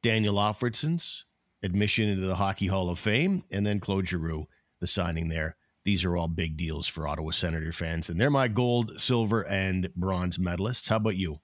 daniel 0.02 0.36
alfredsson's 0.36 1.26
admission 1.62 2.08
into 2.08 2.26
the 2.26 2.36
hockey 2.36 2.68
hall 2.68 2.88
of 2.88 2.98
fame 2.98 3.44
and 3.50 3.66
then 3.66 3.78
claude 3.78 4.08
giroux 4.08 4.48
the 4.80 4.86
signing 4.86 5.28
there 5.28 5.56
these 5.86 6.04
are 6.04 6.16
all 6.16 6.26
big 6.26 6.56
deals 6.56 6.88
for 6.88 7.06
Ottawa 7.06 7.30
Senator 7.30 7.70
fans, 7.70 8.10
and 8.10 8.20
they're 8.20 8.28
my 8.28 8.48
gold, 8.48 9.00
silver, 9.00 9.46
and 9.46 9.88
bronze 9.94 10.36
medalists. 10.36 10.88
How 10.88 10.96
about 10.96 11.16
you? 11.16 11.38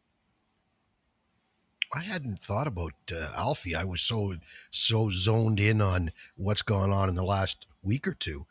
I 1.94 2.00
hadn't 2.00 2.42
thought 2.42 2.66
about 2.66 2.94
uh, 3.14 3.30
Alfie. 3.36 3.76
I 3.76 3.84
was 3.84 4.00
so 4.00 4.34
so 4.72 5.10
zoned 5.10 5.60
in 5.60 5.80
on 5.80 6.10
what's 6.36 6.62
gone 6.62 6.90
on 6.90 7.08
in 7.08 7.14
the 7.14 7.22
last 7.22 7.66
week 7.82 8.08
or 8.08 8.14
two. 8.14 8.46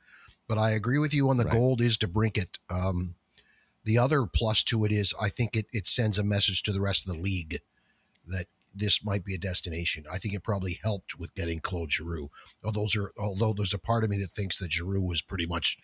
But 0.47 0.57
I 0.57 0.71
agree 0.71 0.97
with 0.97 1.13
you 1.13 1.29
on 1.29 1.35
the 1.35 1.43
right. 1.43 1.53
gold 1.53 1.81
is 1.81 1.97
to 1.97 2.07
DeBrincat. 2.07 2.57
Um, 2.69 3.15
the 3.83 3.97
other 3.97 4.25
plus 4.25 4.63
to 4.63 4.85
it 4.85 4.93
is 4.93 5.13
I 5.19 5.27
think 5.27 5.57
it, 5.57 5.65
it 5.73 5.87
sends 5.87 6.17
a 6.17 6.23
message 6.23 6.63
to 6.63 6.71
the 6.71 6.81
rest 6.81 7.05
of 7.05 7.13
the 7.13 7.21
league 7.21 7.59
that 8.27 8.45
this 8.73 9.03
might 9.03 9.25
be 9.25 9.35
a 9.35 9.39
destination. 9.39 10.05
I 10.11 10.17
think 10.17 10.33
it 10.33 10.43
probably 10.43 10.79
helped 10.83 11.17
with 11.19 11.33
getting 11.35 11.59
Claude 11.59 11.91
Giroux. 11.91 12.29
Although 12.63 12.87
although 13.17 13.53
there's 13.53 13.73
a 13.73 13.79
part 13.79 14.03
of 14.03 14.09
me 14.09 14.17
that 14.19 14.31
thinks 14.31 14.57
that 14.59 14.71
Giroux 14.71 15.01
was 15.01 15.21
pretty 15.21 15.45
much 15.45 15.77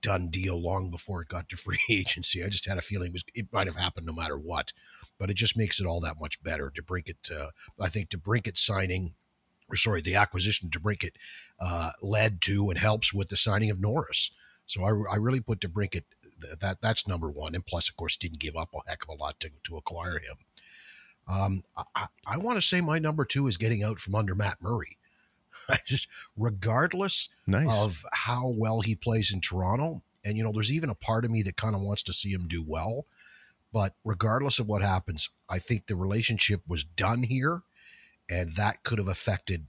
done 0.00 0.28
deal 0.28 0.60
long 0.60 0.90
before 0.90 1.22
it 1.22 1.28
got 1.28 1.48
to 1.48 1.56
free 1.58 1.78
agency. 1.90 2.42
I 2.42 2.48
just 2.48 2.68
had 2.68 2.78
a 2.78 2.82
feeling 2.82 3.08
it, 3.08 3.12
was, 3.12 3.24
it 3.34 3.46
might 3.52 3.66
have 3.66 3.76
happened 3.76 4.06
no 4.06 4.12
matter 4.12 4.36
what, 4.36 4.72
but 5.18 5.30
it 5.30 5.36
just 5.36 5.56
makes 5.56 5.80
it 5.80 5.86
all 5.86 6.00
that 6.00 6.20
much 6.20 6.42
better. 6.42 6.72
DeBrincat, 6.76 7.30
uh, 7.32 7.50
I 7.80 7.88
think 7.88 8.10
DeBrincat 8.10 8.58
signing, 8.58 9.14
or 9.68 9.76
sorry, 9.76 10.02
the 10.02 10.16
acquisition 10.16 10.68
DeBrincat 10.68 11.12
uh, 11.60 11.90
led 12.02 12.42
to 12.42 12.68
and 12.70 12.78
helps 12.78 13.14
with 13.14 13.28
the 13.28 13.36
signing 13.36 13.70
of 13.70 13.80
Norris. 13.80 14.30
So 14.66 14.84
I, 14.84 15.14
I 15.14 15.16
really 15.16 15.40
put 15.40 15.60
to 15.62 15.68
DeBrincat 15.68 16.02
that 16.60 16.78
that's 16.80 17.06
number 17.06 17.30
one, 17.30 17.54
and 17.54 17.64
plus, 17.64 17.88
of 17.88 17.96
course, 17.96 18.16
didn't 18.16 18.40
give 18.40 18.56
up 18.56 18.70
a 18.74 18.90
heck 18.90 19.02
of 19.04 19.10
a 19.10 19.14
lot 19.14 19.38
to, 19.40 19.50
to 19.64 19.76
acquire 19.76 20.18
him. 20.18 20.36
Um, 21.28 21.64
I, 21.94 22.06
I 22.26 22.36
want 22.36 22.56
to 22.56 22.66
say 22.66 22.80
my 22.80 22.98
number 22.98 23.24
two 23.24 23.46
is 23.46 23.56
getting 23.56 23.82
out 23.82 23.98
from 23.98 24.14
under 24.14 24.34
Matt 24.34 24.60
Murray. 24.60 24.98
I 25.68 25.78
just, 25.86 26.08
regardless 26.36 27.28
nice. 27.46 27.70
of 27.70 28.02
how 28.12 28.48
well 28.48 28.80
he 28.80 28.94
plays 28.94 29.32
in 29.32 29.40
Toronto, 29.40 30.02
and 30.24 30.36
you 30.36 30.44
know, 30.44 30.52
there's 30.52 30.72
even 30.72 30.90
a 30.90 30.94
part 30.94 31.24
of 31.24 31.30
me 31.30 31.42
that 31.42 31.56
kind 31.56 31.74
of 31.74 31.80
wants 31.80 32.02
to 32.04 32.12
see 32.12 32.30
him 32.30 32.48
do 32.48 32.62
well. 32.62 33.06
But 33.72 33.94
regardless 34.04 34.58
of 34.58 34.66
what 34.66 34.82
happens, 34.82 35.30
I 35.48 35.58
think 35.58 35.86
the 35.86 35.96
relationship 35.96 36.60
was 36.68 36.84
done 36.84 37.22
here, 37.22 37.62
and 38.30 38.50
that 38.50 38.82
could 38.82 38.98
have 38.98 39.08
affected 39.08 39.66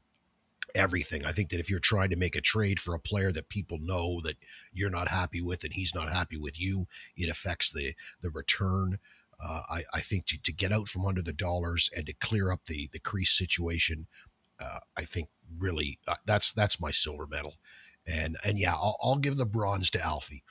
everything. 0.75 1.25
I 1.25 1.31
think 1.31 1.49
that 1.49 1.59
if 1.59 1.69
you're 1.69 1.79
trying 1.79 2.09
to 2.09 2.15
make 2.15 2.35
a 2.35 2.41
trade 2.41 2.79
for 2.79 2.93
a 2.95 2.99
player 2.99 3.31
that 3.31 3.49
people 3.49 3.77
know 3.79 4.21
that 4.23 4.35
you're 4.71 4.89
not 4.89 5.07
happy 5.07 5.41
with 5.41 5.63
and 5.63 5.73
he's 5.73 5.95
not 5.95 6.11
happy 6.11 6.37
with 6.37 6.59
you, 6.59 6.87
it 7.15 7.29
affects 7.29 7.71
the 7.71 7.93
the 8.21 8.29
return. 8.29 8.99
Uh, 9.43 9.61
I, 9.69 9.83
I 9.95 9.99
think 9.99 10.27
to, 10.27 10.41
to 10.41 10.53
get 10.53 10.71
out 10.71 10.87
from 10.87 11.05
under 11.05 11.21
the 11.21 11.33
dollars 11.33 11.89
and 11.95 12.05
to 12.05 12.13
clear 12.13 12.51
up 12.51 12.61
the 12.67 12.89
the 12.93 12.99
crease 12.99 13.31
situation, 13.31 14.07
uh, 14.59 14.79
I 14.97 15.03
think 15.03 15.29
really 15.57 15.99
uh, 16.07 16.15
that's 16.25 16.53
that's 16.53 16.79
my 16.79 16.91
silver 16.91 17.27
medal, 17.27 17.55
and 18.07 18.37
and 18.45 18.57
yeah, 18.57 18.73
I'll, 18.73 18.97
I'll 19.01 19.17
give 19.17 19.37
the 19.37 19.45
bronze 19.45 19.89
to 19.91 20.03
Alfie. 20.03 20.43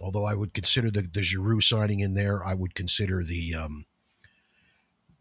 Although 0.00 0.24
I 0.24 0.34
would 0.34 0.54
consider 0.54 0.90
the 0.90 1.02
the 1.02 1.22
Giroux 1.22 1.60
signing 1.60 2.00
in 2.00 2.14
there, 2.14 2.44
I 2.44 2.54
would 2.54 2.74
consider 2.74 3.22
the 3.22 3.54
um, 3.54 3.84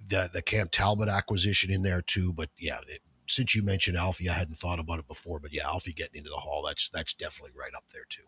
the 0.07 0.29
the 0.31 0.41
Cam 0.41 0.69
Talbot 0.69 1.09
acquisition 1.09 1.71
in 1.71 1.83
there 1.83 2.01
too. 2.01 2.31
But 2.31 2.49
yeah, 2.57 2.79
it, 2.87 3.01
since 3.27 3.55
you 3.55 3.63
mentioned 3.63 3.97
Alfie, 3.97 4.29
I 4.29 4.33
hadn't 4.33 4.55
thought 4.55 4.79
about 4.79 4.99
it 4.99 5.07
before. 5.07 5.39
But 5.39 5.53
yeah, 5.53 5.65
Alfie 5.65 5.93
getting 5.93 6.17
into 6.17 6.29
the 6.29 6.37
hall, 6.37 6.63
that's 6.65 6.89
that's 6.89 7.13
definitely 7.13 7.53
right 7.57 7.73
up 7.75 7.85
there 7.93 8.05
too. 8.07 8.23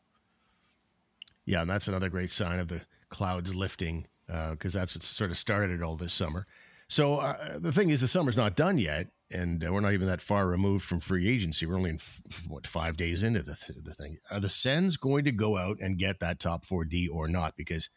Yeah, 1.46 1.62
and 1.62 1.70
that's 1.70 1.88
another 1.88 2.10
great 2.10 2.32
sign 2.32 2.60
of 2.60 2.68
the 2.68 2.82
clouds 3.10 3.54
lifting 3.54 4.08
because 4.28 4.76
uh, 4.76 4.80
that's 4.80 4.96
what 4.96 5.04
sort 5.04 5.32
of 5.32 5.38
started 5.38 5.72
it 5.72 5.84
all 5.84 5.96
this 5.96 6.14
summer. 6.14 6.48
So 6.88 7.18
uh, 7.18 7.60
the 7.60 7.72
thing 7.72 7.90
is, 7.90 8.02
the 8.02 8.08
summer's 8.08 8.38
not 8.38 8.56
done 8.56 8.78
yet, 8.78 9.08
and 9.32 9.66
uh, 9.66 9.72
we're 9.72 9.80
not 9.80 9.94
even 9.94 10.08
that 10.08 10.22
far 10.22 10.48
removed 10.48 10.86
from 10.86 11.00
free 11.00 11.28
agency. 11.28 11.66
We're 11.66 11.78
only 11.78 11.92
in 11.92 11.96
f- 11.96 12.22
what 12.48 12.68
five 12.68 12.98
days 12.98 13.24
into 13.24 13.42
the 13.42 13.56
th- 13.56 13.84
the 13.84 13.94
thing. 13.94 14.18
Are 14.30 14.40
the 14.40 14.50
Sens 14.50 14.98
going 14.98 15.26
to 15.26 15.32
go 15.32 15.58
out 15.58 15.78
and 15.80 15.98
get 15.98 16.20
that 16.20 16.40
top 16.40 16.66
four 16.66 16.86
D 16.86 17.08
or 17.08 17.28
not? 17.28 17.56
Because 17.56 17.90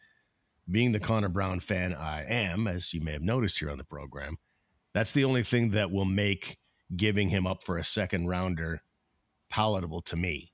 being 0.69 0.91
the 0.93 0.99
Connor 0.99 1.29
Brown 1.29 1.59
fan 1.59 1.93
I 1.93 2.23
am, 2.23 2.67
as 2.67 2.93
you 2.93 3.01
may 3.01 3.13
have 3.13 3.21
noticed 3.21 3.59
here 3.59 3.69
on 3.69 3.77
the 3.77 3.83
program, 3.83 4.37
that's 4.93 5.11
the 5.11 5.25
only 5.25 5.43
thing 5.43 5.71
that 5.71 5.91
will 5.91 6.05
make 6.05 6.57
giving 6.95 7.29
him 7.29 7.45
up 7.45 7.63
for 7.63 7.77
a 7.77 7.83
second 7.83 8.27
rounder 8.27 8.81
palatable 9.49 10.01
to 10.01 10.15
me. 10.15 10.53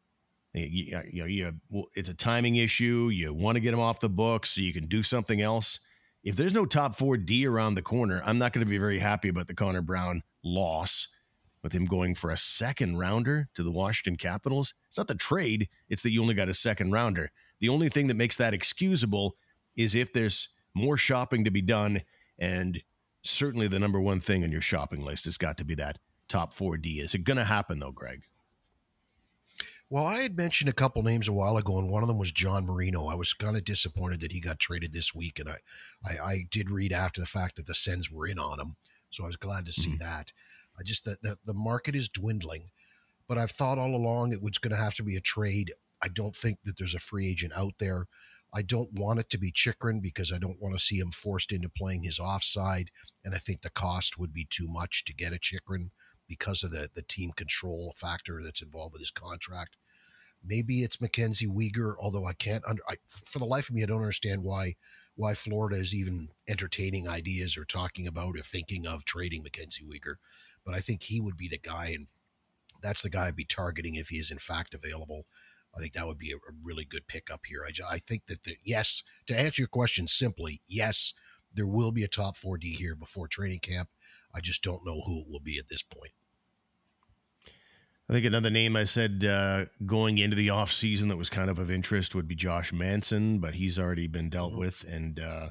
You, 0.53 0.97
uh, 0.97 1.01
you 1.09 1.21
know, 1.21 1.25
you, 1.25 1.89
it's 1.95 2.09
a 2.09 2.13
timing 2.13 2.57
issue. 2.57 3.09
You 3.11 3.33
want 3.33 3.55
to 3.55 3.59
get 3.59 3.71
them 3.71 3.79
off 3.79 3.99
the 3.99 4.09
books 4.09 4.51
so 4.51 4.61
you 4.61 4.73
can 4.73 4.87
do 4.87 5.01
something 5.01 5.41
else. 5.41 5.79
If 6.23 6.35
there's 6.35 6.53
no 6.53 6.65
top 6.65 6.95
four 6.95 7.17
D 7.17 7.45
around 7.45 7.75
the 7.75 7.81
corner, 7.81 8.21
I'm 8.25 8.37
not 8.37 8.53
going 8.53 8.65
to 8.65 8.69
be 8.69 8.77
very 8.77 8.99
happy 8.99 9.29
about 9.29 9.47
the 9.47 9.55
Connor 9.55 9.81
Brown 9.81 10.23
loss 10.43 11.07
with 11.63 11.73
him 11.73 11.85
going 11.85 12.13
for 12.13 12.29
a 12.29 12.37
second 12.37 12.97
rounder 12.97 13.49
to 13.55 13.63
the 13.63 13.71
Washington 13.71 14.17
Capitals. 14.17 14.73
It's 14.87 14.97
not 14.97 15.07
the 15.07 15.15
trade, 15.15 15.69
it's 15.89 16.03
that 16.03 16.11
you 16.11 16.21
only 16.21 16.33
got 16.33 16.49
a 16.49 16.53
second 16.53 16.91
rounder. 16.91 17.31
The 17.59 17.69
only 17.69 17.89
thing 17.89 18.07
that 18.07 18.15
makes 18.15 18.35
that 18.37 18.53
excusable 18.53 19.37
is 19.75 19.95
if 19.95 20.13
there's 20.13 20.49
more 20.75 20.97
shopping 20.97 21.43
to 21.45 21.51
be 21.51 21.61
done. 21.61 22.01
And 22.37 22.81
certainly 23.23 23.67
the 23.67 23.79
number 23.79 23.99
one 23.99 24.19
thing 24.19 24.43
on 24.43 24.51
your 24.51 24.61
shopping 24.61 25.03
list 25.03 25.25
has 25.25 25.37
got 25.37 25.57
to 25.57 25.65
be 25.65 25.75
that 25.75 25.99
top 26.27 26.53
4D. 26.53 27.01
Is 27.01 27.13
it 27.13 27.23
going 27.23 27.37
to 27.37 27.45
happen, 27.45 27.79
though, 27.79 27.91
Greg? 27.91 28.23
Well, 29.93 30.07
I 30.07 30.23
had 30.23 30.35
mentioned 30.35 30.69
a 30.69 30.73
couple 30.73 31.03
names 31.03 31.27
a 31.27 31.33
while 31.33 31.55
ago, 31.55 31.77
and 31.77 31.87
one 31.87 32.01
of 32.01 32.07
them 32.07 32.17
was 32.17 32.31
John 32.31 32.65
Marino. 32.65 33.09
I 33.09 33.13
was 33.13 33.31
kind 33.35 33.55
of 33.55 33.63
disappointed 33.63 34.21
that 34.21 34.31
he 34.31 34.39
got 34.39 34.57
traded 34.57 34.91
this 34.91 35.13
week, 35.13 35.37
and 35.37 35.47
I, 35.47 35.57
I, 36.03 36.17
I 36.17 36.43
did 36.49 36.71
read 36.71 36.91
after 36.91 37.21
the 37.21 37.27
fact 37.27 37.57
that 37.57 37.67
the 37.67 37.75
Sens 37.75 38.09
were 38.09 38.25
in 38.25 38.39
on 38.39 38.59
him, 38.59 38.75
so 39.11 39.23
I 39.23 39.27
was 39.27 39.35
glad 39.35 39.67
to 39.67 39.71
see 39.71 39.91
mm-hmm. 39.91 39.99
that. 39.99 40.33
I 40.79 40.81
just 40.81 41.05
that 41.05 41.21
the, 41.21 41.37
the 41.45 41.53
market 41.53 41.93
is 41.93 42.09
dwindling, 42.09 42.71
but 43.27 43.37
I've 43.37 43.51
thought 43.51 43.77
all 43.77 43.93
along 43.93 44.33
it 44.33 44.41
was 44.41 44.57
going 44.57 44.71
to 44.71 44.83
have 44.83 44.95
to 44.95 45.03
be 45.03 45.15
a 45.15 45.21
trade. 45.21 45.71
I 46.01 46.07
don't 46.07 46.35
think 46.35 46.57
that 46.65 46.75
there's 46.79 46.95
a 46.95 46.99
free 46.99 47.29
agent 47.29 47.53
out 47.55 47.75
there. 47.79 48.07
I 48.51 48.63
don't 48.63 48.91
want 48.93 49.19
it 49.19 49.29
to 49.29 49.37
be 49.37 49.51
Chychrun 49.51 49.99
because 49.99 50.33
I 50.33 50.39
don't 50.39 50.59
want 50.59 50.75
to 50.75 50.83
see 50.83 50.97
him 50.97 51.11
forced 51.11 51.51
into 51.51 51.69
playing 51.69 52.01
his 52.01 52.17
offside. 52.17 52.89
And 53.23 53.35
I 53.35 53.37
think 53.37 53.61
the 53.61 53.69
cost 53.69 54.17
would 54.17 54.33
be 54.33 54.47
too 54.49 54.67
much 54.67 55.05
to 55.05 55.13
get 55.13 55.33
a 55.33 55.37
Chychrun 55.37 55.91
because 56.27 56.63
of 56.63 56.71
the, 56.71 56.89
the 56.95 57.03
team 57.03 57.31
control 57.35 57.93
factor 57.95 58.41
that's 58.43 58.63
involved 58.63 58.93
with 58.93 59.01
his 59.01 59.11
contract. 59.11 59.77
Maybe 60.45 60.83
it's 60.83 61.01
Mackenzie 61.01 61.47
Weegar, 61.47 61.95
although 61.99 62.25
I 62.25 62.33
can't 62.33 62.63
under 62.67 62.81
I, 62.87 62.95
for 63.07 63.39
the 63.39 63.45
life 63.45 63.69
of 63.69 63.75
me, 63.75 63.83
I 63.83 63.85
don't 63.85 64.01
understand 64.01 64.43
why 64.43 64.73
why 65.15 65.33
Florida 65.33 65.77
is 65.77 65.93
even 65.93 66.29
entertaining 66.47 67.07
ideas 67.07 67.57
or 67.57 67.65
talking 67.65 68.07
about 68.07 68.35
or 68.37 68.41
thinking 68.41 68.87
of 68.87 69.05
trading 69.05 69.43
Mackenzie 69.43 69.85
Weegar. 69.85 70.15
But 70.65 70.75
I 70.75 70.79
think 70.79 71.03
he 71.03 71.21
would 71.21 71.37
be 71.37 71.47
the 71.47 71.59
guy, 71.59 71.87
and 71.95 72.07
that's 72.81 73.03
the 73.03 73.09
guy 73.09 73.27
I'd 73.27 73.35
be 73.35 73.45
targeting 73.45 73.95
if 73.95 74.09
he 74.09 74.17
is 74.17 74.31
in 74.31 74.39
fact 74.39 74.73
available. 74.73 75.25
I 75.75 75.79
think 75.79 75.93
that 75.93 76.07
would 76.07 76.19
be 76.19 76.31
a, 76.31 76.35
a 76.35 76.53
really 76.63 76.85
good 76.85 77.07
pickup 77.07 77.41
here. 77.45 77.65
I, 77.65 77.95
I 77.95 77.97
think 77.99 78.27
that 78.27 78.43
the, 78.43 78.57
yes, 78.63 79.03
to 79.27 79.39
answer 79.39 79.61
your 79.63 79.67
question 79.67 80.07
simply, 80.07 80.61
yes, 80.67 81.13
there 81.53 81.67
will 81.67 81.91
be 81.91 82.03
a 82.03 82.07
top 82.07 82.35
4D 82.35 82.75
here 82.75 82.95
before 82.95 83.27
training 83.27 83.59
camp. 83.59 83.89
I 84.35 84.39
just 84.39 84.63
don't 84.63 84.85
know 84.85 85.01
who 85.05 85.21
it 85.21 85.27
will 85.29 85.39
be 85.39 85.57
at 85.57 85.69
this 85.69 85.83
point. 85.83 86.13
I 88.09 88.13
think 88.13 88.25
another 88.25 88.49
name 88.49 88.75
I 88.75 88.83
said 88.83 89.23
uh, 89.23 89.65
going 89.85 90.17
into 90.17 90.35
the 90.35 90.49
off 90.49 90.71
season 90.71 91.07
that 91.07 91.17
was 91.17 91.29
kind 91.29 91.49
of 91.49 91.57
of 91.57 91.71
interest 91.71 92.13
would 92.13 92.27
be 92.27 92.35
Josh 92.35 92.73
Manson, 92.73 93.39
but 93.39 93.55
he's 93.55 93.79
already 93.79 94.07
been 94.07 94.29
dealt 94.29 94.51
mm-hmm. 94.51 94.59
with. 94.59 94.85
And 94.87 95.19
uh, 95.19 95.49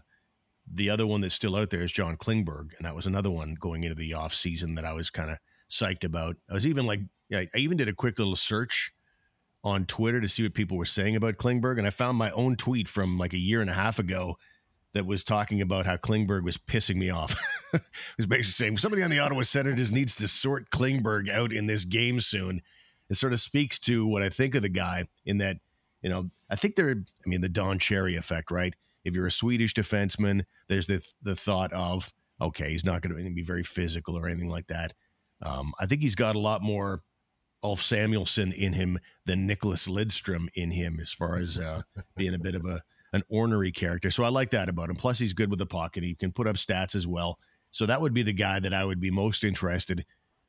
the 0.71 0.91
other 0.91 1.07
one 1.07 1.23
that's 1.23 1.35
still 1.35 1.57
out 1.57 1.71
there 1.71 1.83
is 1.83 1.93
John 1.93 2.17
Klingberg, 2.17 2.77
and 2.77 2.85
that 2.85 2.95
was 2.95 3.07
another 3.07 3.31
one 3.31 3.57
going 3.59 3.85
into 3.85 3.95
the 3.95 4.13
off 4.15 4.35
season 4.35 4.75
that 4.75 4.85
I 4.85 4.93
was 4.93 5.09
kind 5.09 5.31
of 5.31 5.39
psyched 5.71 6.05
about. 6.05 6.37
I 6.51 6.55
was 6.55 6.67
even 6.67 6.87
like, 6.87 7.01
I 7.33 7.49
even 7.57 7.79
did 7.79 7.89
a 7.89 7.95
quick 7.95 8.19
little 8.19 8.37
search 8.37 8.93
on 9.65 9.87
Twitter 9.87 10.21
to 10.21 10.29
see 10.29 10.43
what 10.43 10.55
people 10.55 10.77
were 10.77 10.85
saying 10.85 11.17
about 11.17 11.37
Klingberg, 11.37 11.79
and 11.79 11.87
I 11.87 11.91
found 11.91 12.19
my 12.19 12.31
own 12.33 12.57
tweet 12.57 12.87
from 12.87 13.17
like 13.17 13.33
a 13.33 13.39
year 13.39 13.63
and 13.63 13.71
a 13.71 13.75
half 13.75 13.99
ago 13.99 14.37
that 14.95 15.07
was 15.07 15.25
talking 15.25 15.61
about 15.61 15.87
how 15.87 15.97
Klingberg 15.97 16.43
was 16.43 16.59
pissing 16.59 16.97
me 16.97 17.11
off. 17.11 17.35
was 18.17 18.27
basically 18.27 18.45
saying 18.45 18.77
somebody 18.79 19.03
on 19.03 19.11
the 19.11 19.19
Ottawa 19.19 19.43
Senators 19.43 19.91
needs 19.91 20.15
to 20.17 20.29
sort 20.29 20.71
Klingberg 20.71 21.29
out 21.31 21.53
in 21.53 21.67
this 21.67 21.85
game 21.85 22.21
soon. 22.21 22.63
It 23.09 23.17
sort 23.17 23.33
of 23.33 23.41
speaks 23.41 23.79
to 23.81 24.07
what 24.07 24.23
I 24.23 24.29
think 24.29 24.55
of 24.55 24.63
the 24.63 24.69
guy 24.69 25.07
in 25.25 25.39
that, 25.39 25.59
you 26.03 26.11
know, 26.11 26.31
I 26.51 26.57
think 26.57 26.77
they're, 26.77 26.91
I 27.25 27.29
mean, 27.29 27.41
the 27.41 27.49
Don 27.49 27.79
Cherry 27.79 28.17
effect, 28.17 28.51
right? 28.51 28.75
If 29.05 29.15
you're 29.15 29.27
a 29.27 29.33
Swedish 29.33 29.75
defenseman, 29.75 30.45
there's 30.69 30.87
the 30.87 31.05
the 31.23 31.35
thought 31.35 31.73
of, 31.73 32.13
okay, 32.41 32.71
he's 32.71 32.85
not 32.85 33.03
going 33.03 33.17
to 33.17 33.31
be 33.31 33.43
very 33.43 33.63
physical 33.63 34.17
or 34.17 34.29
anything 34.29 34.49
like 34.49 34.69
that. 34.69 34.95
Um, 35.43 35.73
I 35.81 35.87
think 35.87 36.03
he's 36.03 36.15
got 36.15 36.37
a 36.37 36.41
lot 36.41 36.63
more 36.63 37.01
Ulf 37.63 37.81
Samuelsson 37.81 38.53
in 38.53 38.73
him 38.75 38.99
than 39.25 39.47
Nicholas 39.47 39.89
Lidstrom 39.89 40.49
in 40.55 40.71
him 40.71 40.99
as 41.01 41.13
far 41.13 41.37
as 41.37 41.59
uh, 41.59 41.83
being 42.17 42.35
a 42.35 42.39
bit 42.39 42.55
of 42.55 42.65
a 42.65 42.83
an 43.13 43.23
ornery 43.29 43.73
character. 43.73 44.11
So 44.11 44.25
I 44.25 44.29
like 44.29 44.51
that 44.51 44.69
about 44.69 44.91
him. 44.91 44.97
Plus, 44.97 45.19
he's 45.19 45.33
good 45.33 45.51
with 45.51 45.59
the 45.59 45.67
pocket. 45.67 46.03
He 46.03 46.15
can 46.15 46.33
put 46.33 46.47
up 46.47 46.57
stats 46.57 46.95
as 46.95 47.07
well. 47.07 47.39
So 47.71 47.87
that 47.87 48.01
would 48.01 48.15
be 48.15 48.23
the 48.23 48.33
guy 48.33 48.61
that 48.61 48.73
I 48.73 48.85
would 48.85 49.01
be 49.01 49.11
most 49.11 49.45
interested. 49.45 50.05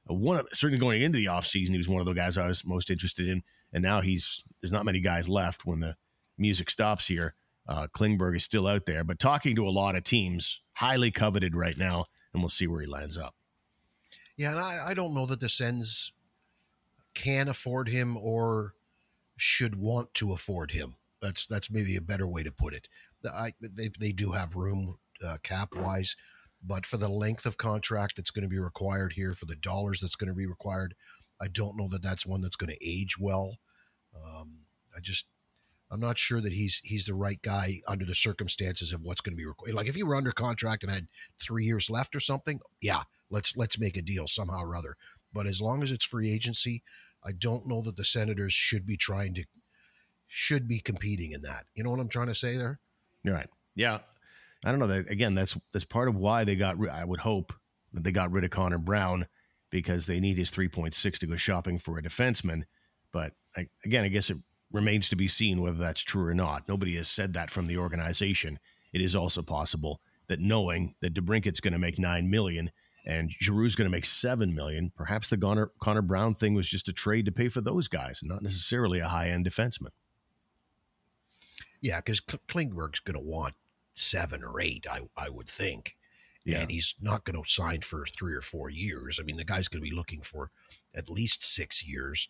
Uh, 0.09 0.13
one 0.13 0.37
of, 0.37 0.47
certainly 0.53 0.79
going 0.79 1.01
into 1.01 1.17
the 1.17 1.25
offseason, 1.25 1.69
he 1.69 1.77
was 1.77 1.89
one 1.89 1.99
of 1.99 2.05
the 2.05 2.13
guys 2.13 2.37
I 2.37 2.47
was 2.47 2.65
most 2.65 2.89
interested 2.89 3.27
in. 3.27 3.43
And 3.71 3.81
now 3.81 4.01
he's 4.01 4.43
there's 4.61 4.71
not 4.71 4.85
many 4.85 4.99
guys 4.99 5.27
left 5.27 5.65
when 5.65 5.79
the 5.79 5.95
music 6.37 6.69
stops 6.69 7.07
here. 7.07 7.35
Uh, 7.67 7.87
Klingberg 7.87 8.35
is 8.35 8.43
still 8.43 8.67
out 8.67 8.85
there, 8.85 9.03
but 9.03 9.19
talking 9.19 9.55
to 9.55 9.65
a 9.65 9.69
lot 9.69 9.95
of 9.95 10.03
teams, 10.03 10.61
highly 10.73 11.11
coveted 11.11 11.55
right 11.55 11.77
now, 11.77 12.05
and 12.33 12.41
we'll 12.41 12.49
see 12.49 12.67
where 12.67 12.81
he 12.81 12.87
lands 12.87 13.17
up. 13.17 13.35
Yeah, 14.35 14.51
and 14.51 14.59
I, 14.59 14.87
I 14.89 14.93
don't 14.93 15.13
know 15.13 15.25
that 15.27 15.39
the 15.39 15.47
Sens 15.47 16.11
can 17.13 17.47
afford 17.47 17.87
him 17.87 18.17
or 18.17 18.75
should 19.37 19.75
want 19.75 20.13
to 20.15 20.33
afford 20.33 20.71
him. 20.71 20.95
That's 21.23 21.47
that's 21.47 21.71
maybe 21.71 21.95
a 21.95 22.01
better 22.01 22.27
way 22.27 22.43
to 22.43 22.51
put 22.51 22.73
it. 22.75 22.87
I, 23.25 23.53
they 23.61 23.89
they 23.99 24.11
do 24.11 24.31
have 24.33 24.55
room 24.55 24.97
uh, 25.25 25.37
cap 25.41 25.69
wise, 25.75 26.15
but 26.61 26.85
for 26.85 26.97
the 26.97 27.09
length 27.09 27.45
of 27.45 27.57
contract 27.57 28.17
that's 28.17 28.31
going 28.31 28.43
to 28.43 28.49
be 28.49 28.59
required 28.59 29.13
here, 29.13 29.33
for 29.33 29.45
the 29.45 29.55
dollars 29.55 29.99
that's 30.01 30.17
going 30.17 30.27
to 30.27 30.35
be 30.35 30.45
required, 30.45 30.93
I 31.41 31.47
don't 31.47 31.77
know 31.77 31.87
that 31.91 32.03
that's 32.03 32.25
one 32.25 32.41
that's 32.41 32.57
going 32.57 32.71
to 32.71 32.87
age 32.87 33.17
well. 33.17 33.57
Um, 34.15 34.59
I 34.95 34.99
just 35.01 35.25
I'm 35.93 35.99
not 35.99 36.17
sure 36.17 36.41
that 36.41 36.53
he's 36.53 36.81
he's 36.83 37.05
the 37.05 37.13
right 37.13 37.41
guy 37.41 37.79
under 37.87 38.05
the 38.05 38.15
circumstances 38.15 38.93
of 38.93 39.01
what's 39.01 39.21
going 39.21 39.33
to 39.33 39.41
be 39.41 39.45
required. 39.45 39.75
Like 39.75 39.87
if 39.87 39.95
he 39.95 40.03
were 40.03 40.15
under 40.15 40.31
contract 40.31 40.83
and 40.83 40.91
had 40.91 41.07
three 41.39 41.65
years 41.65 41.89
left 41.89 42.15
or 42.15 42.19
something, 42.19 42.59
yeah, 42.81 43.03
let's 43.29 43.55
let's 43.55 43.79
make 43.79 43.95
a 43.95 44.01
deal 44.01 44.27
somehow 44.27 44.61
or 44.61 44.75
other. 44.75 44.95
But 45.33 45.47
as 45.47 45.61
long 45.61 45.83
as 45.83 45.91
it's 45.91 46.05
free 46.05 46.31
agency, 46.31 46.83
I 47.23 47.31
don't 47.31 47.67
know 47.67 47.81
that 47.83 47.95
the 47.95 48.05
Senators 48.05 48.53
should 48.53 48.85
be 48.85 48.97
trying 48.97 49.33
to 49.35 49.45
should 50.33 50.67
be 50.67 50.79
competing 50.79 51.31
in 51.33 51.43
that. 51.43 51.65
You 51.75 51.83
know 51.83 51.91
what 51.91 51.99
I'm 51.99 52.09
trying 52.09 52.27
to 52.27 52.33
say 52.35 52.57
there? 52.57 52.79
You're 53.23 53.35
right. 53.35 53.49
Yeah. 53.75 53.99
I 54.65 54.71
don't 54.71 54.79
know 54.79 54.87
that 54.87 55.11
again. 55.11 55.35
That's 55.35 55.55
that's 55.71 55.85
part 55.85 56.07
of 56.07 56.15
why 56.15 56.43
they 56.43 56.55
got. 56.55 56.77
I 56.89 57.05
would 57.05 57.19
hope 57.19 57.53
that 57.93 58.03
they 58.03 58.11
got 58.11 58.31
rid 58.31 58.43
of 58.43 58.49
Connor 58.49 58.79
Brown 58.79 59.27
because 59.69 60.07
they 60.07 60.19
need 60.19 60.37
his 60.37 60.51
3.6 60.51 61.17
to 61.19 61.27
go 61.27 61.35
shopping 61.35 61.77
for 61.77 61.99
a 61.99 62.01
defenseman. 62.01 62.63
But 63.11 63.33
I, 63.55 63.67
again, 63.85 64.05
I 64.05 64.07
guess 64.07 64.31
it 64.31 64.37
remains 64.71 65.09
to 65.09 65.15
be 65.15 65.27
seen 65.27 65.61
whether 65.61 65.77
that's 65.77 66.01
true 66.01 66.25
or 66.25 66.33
not. 66.33 66.67
Nobody 66.67 66.95
has 66.95 67.07
said 67.07 67.33
that 67.33 67.51
from 67.51 67.67
the 67.67 67.77
organization. 67.77 68.57
It 68.91 69.01
is 69.01 69.15
also 69.15 69.43
possible 69.43 70.01
that 70.27 70.39
knowing 70.39 70.95
that 71.01 71.13
DeBrincat's 71.13 71.59
going 71.59 71.73
to 71.73 71.79
make 71.79 71.99
nine 71.99 72.29
million 72.29 72.71
and 73.05 73.29
Giroux's 73.29 73.75
going 73.75 73.85
to 73.85 73.95
make 73.95 74.05
seven 74.05 74.55
million. 74.55 74.91
Perhaps 74.95 75.29
the 75.29 75.37
Connor, 75.37 75.71
Connor 75.79 76.01
Brown 76.01 76.33
thing 76.33 76.53
was 76.53 76.69
just 76.69 76.87
a 76.87 76.93
trade 76.93 77.25
to 77.25 77.31
pay 77.31 77.49
for 77.49 77.61
those 77.61 77.87
guys, 77.87 78.21
not 78.23 78.41
necessarily 78.41 78.99
a 78.99 79.09
high 79.09 79.29
end 79.29 79.45
defenseman. 79.45 79.89
Yeah, 81.83 81.97
because 81.97 82.21
Klingberg's 82.21 83.01
going 83.01 83.19
to 83.19 83.19
want 83.19 83.55
seven 83.91 84.41
or 84.43 84.59
eight, 84.61 84.87
I 84.89 85.01
I 85.17 85.29
would 85.29 85.49
think, 85.49 85.97
Yeah. 86.45 86.61
and 86.61 86.71
he's 86.71 86.95
not 87.01 87.25
going 87.25 87.41
to 87.43 87.47
sign 87.49 87.81
for 87.81 88.05
three 88.05 88.33
or 88.33 88.41
four 88.41 88.69
years. 88.69 89.19
I 89.19 89.23
mean, 89.23 89.35
the 89.35 89.43
guy's 89.43 89.67
going 89.67 89.83
to 89.83 89.89
be 89.89 89.95
looking 89.95 90.21
for 90.21 90.49
at 90.95 91.09
least 91.09 91.43
six 91.43 91.85
years, 91.85 92.29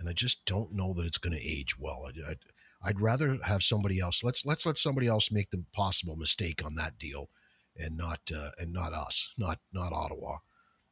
and 0.00 0.08
I 0.08 0.14
just 0.14 0.44
don't 0.46 0.72
know 0.72 0.94
that 0.94 1.04
it's 1.06 1.18
going 1.18 1.36
to 1.36 1.46
age 1.48 1.78
well. 1.78 2.06
I, 2.08 2.30
I'd, 2.30 2.38
I'd 2.82 3.00
rather 3.00 3.38
have 3.44 3.62
somebody 3.62 4.00
else. 4.00 4.24
Let's 4.24 4.46
let's 4.46 4.64
let 4.64 4.78
somebody 4.78 5.08
else 5.08 5.30
make 5.30 5.50
the 5.50 5.62
possible 5.74 6.16
mistake 6.16 6.64
on 6.64 6.74
that 6.76 6.98
deal, 6.98 7.28
and 7.76 7.98
not 7.98 8.20
uh, 8.34 8.50
and 8.58 8.72
not 8.72 8.94
us, 8.94 9.30
not 9.36 9.58
not 9.74 9.92
Ottawa. 9.92 10.38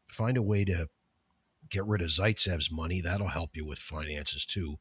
Find 0.09 0.37
a 0.37 0.43
way 0.43 0.65
to 0.67 0.89
get 1.71 1.87
rid 1.87 2.03
of 2.03 2.09
Zaitsev's 2.09 2.71
money. 2.71 3.01
That'll 3.01 3.29
help 3.29 3.57
you 3.57 3.65
with 3.65 3.79
finances 3.79 4.45
too. 4.45 4.79